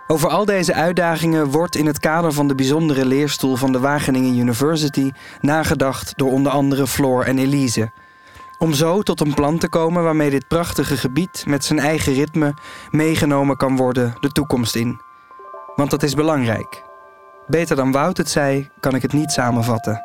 Over 0.07 0.29
al 0.29 0.45
deze 0.45 0.73
uitdagingen 0.73 1.45
wordt 1.45 1.75
in 1.75 1.85
het 1.85 1.99
kader 1.99 2.31
van 2.31 2.47
de 2.47 2.55
bijzondere 2.55 3.05
leerstoel 3.05 3.55
van 3.55 3.71
de 3.71 3.79
Wageningen 3.79 4.37
University 4.37 5.11
nagedacht 5.41 6.17
door 6.17 6.31
onder 6.31 6.51
andere 6.51 6.87
Floor 6.87 7.23
en 7.23 7.37
Elise. 7.37 7.91
Om 8.57 8.73
zo 8.73 9.01
tot 9.01 9.21
een 9.21 9.33
plan 9.33 9.57
te 9.57 9.69
komen 9.69 10.03
waarmee 10.03 10.29
dit 10.29 10.47
prachtige 10.47 10.97
gebied 10.97 11.43
met 11.45 11.65
zijn 11.65 11.79
eigen 11.79 12.13
ritme 12.13 12.53
meegenomen 12.91 13.57
kan 13.57 13.75
worden 13.75 14.13
de 14.19 14.31
toekomst 14.31 14.75
in. 14.75 15.01
Want 15.75 15.89
dat 15.89 16.03
is 16.03 16.13
belangrijk. 16.13 16.83
Beter 17.45 17.75
dan 17.75 17.91
Wout 17.91 18.17
het 18.17 18.29
zei, 18.29 18.69
kan 18.79 18.95
ik 18.95 19.01
het 19.01 19.13
niet 19.13 19.31
samenvatten. 19.31 20.01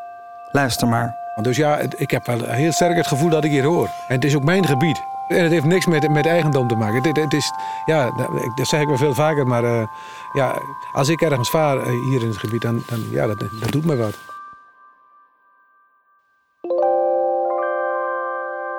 Luister 0.52 0.88
maar. 0.88 1.21
Dus 1.40 1.56
ja, 1.56 1.78
ik 1.96 2.10
heb 2.10 2.26
wel 2.26 2.44
heel 2.44 2.72
sterk 2.72 2.96
het 2.96 3.06
gevoel 3.06 3.28
dat 3.28 3.44
ik 3.44 3.50
hier 3.50 3.64
hoor. 3.64 3.90
En 4.08 4.14
het 4.14 4.24
is 4.24 4.36
ook 4.36 4.44
mijn 4.44 4.66
gebied. 4.66 5.02
En 5.28 5.42
het 5.42 5.52
heeft 5.52 5.64
niks 5.64 5.86
met, 5.86 6.10
met 6.10 6.26
eigendom 6.26 6.68
te 6.68 6.74
maken. 6.74 7.02
Het, 7.02 7.16
het 7.16 7.32
is, 7.32 7.52
ja, 7.84 8.10
dat 8.54 8.66
zeg 8.66 8.80
ik 8.80 8.86
wel 8.86 8.96
veel 8.96 9.14
vaker, 9.14 9.46
maar 9.46 9.64
uh, 9.64 9.82
ja, 10.32 10.54
als 10.92 11.08
ik 11.08 11.20
ergens 11.20 11.50
vaar 11.50 11.76
uh, 11.76 11.84
hier 12.10 12.22
in 12.22 12.28
het 12.28 12.36
gebied, 12.36 12.62
dan, 12.62 12.82
dan 12.86 13.04
ja, 13.10 13.26
dat, 13.26 13.38
dat 13.38 13.72
doet 13.72 13.84
me 13.84 13.96
wat. 13.96 14.18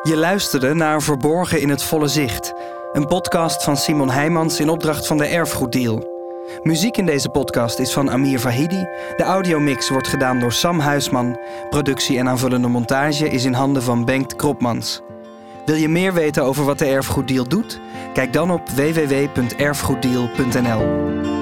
Je 0.02 0.18
luisterde 0.18 0.74
naar 0.74 1.02
Verborgen 1.02 1.62
in 1.62 1.70
het 1.70 1.84
Volle 1.84 2.08
Zicht, 2.08 2.54
een 2.92 3.08
podcast 3.08 3.63
van 3.63 3.78
Simon 3.78 4.10
Heijmans 4.10 4.60
in 4.60 4.70
opdracht 4.70 5.08
van 5.08 5.18
de 5.18 5.26
Erfgoeddeal. 5.26 6.12
Muziek 6.63 6.97
in 6.97 7.06
deze 7.06 7.29
podcast 7.29 7.79
is 7.79 7.93
van 7.93 8.12
Amir 8.12 8.39
Vahidi. 8.39 8.88
De 9.17 9.23
audiomix 9.23 9.89
wordt 9.89 10.08
gedaan 10.08 10.39
door 10.39 10.51
Sam 10.51 10.79
Huisman. 10.79 11.39
Productie 11.69 12.17
en 12.17 12.29
aanvullende 12.29 12.67
montage 12.67 13.29
is 13.29 13.45
in 13.45 13.53
handen 13.53 13.84
van 13.84 14.06
Bengt 14.06 14.36
Kropmans. 14.36 15.01
Wil 15.65 15.75
je 15.75 15.89
meer 15.89 16.13
weten 16.13 16.43
over 16.43 16.65
wat 16.65 16.79
de 16.79 16.86
Erfgoeddeal 16.86 17.47
doet? 17.47 17.79
Kijk 18.13 18.34
dan 18.34 18.51
op 18.51 18.69
www.erfgoeddeal.nl. 18.69 21.33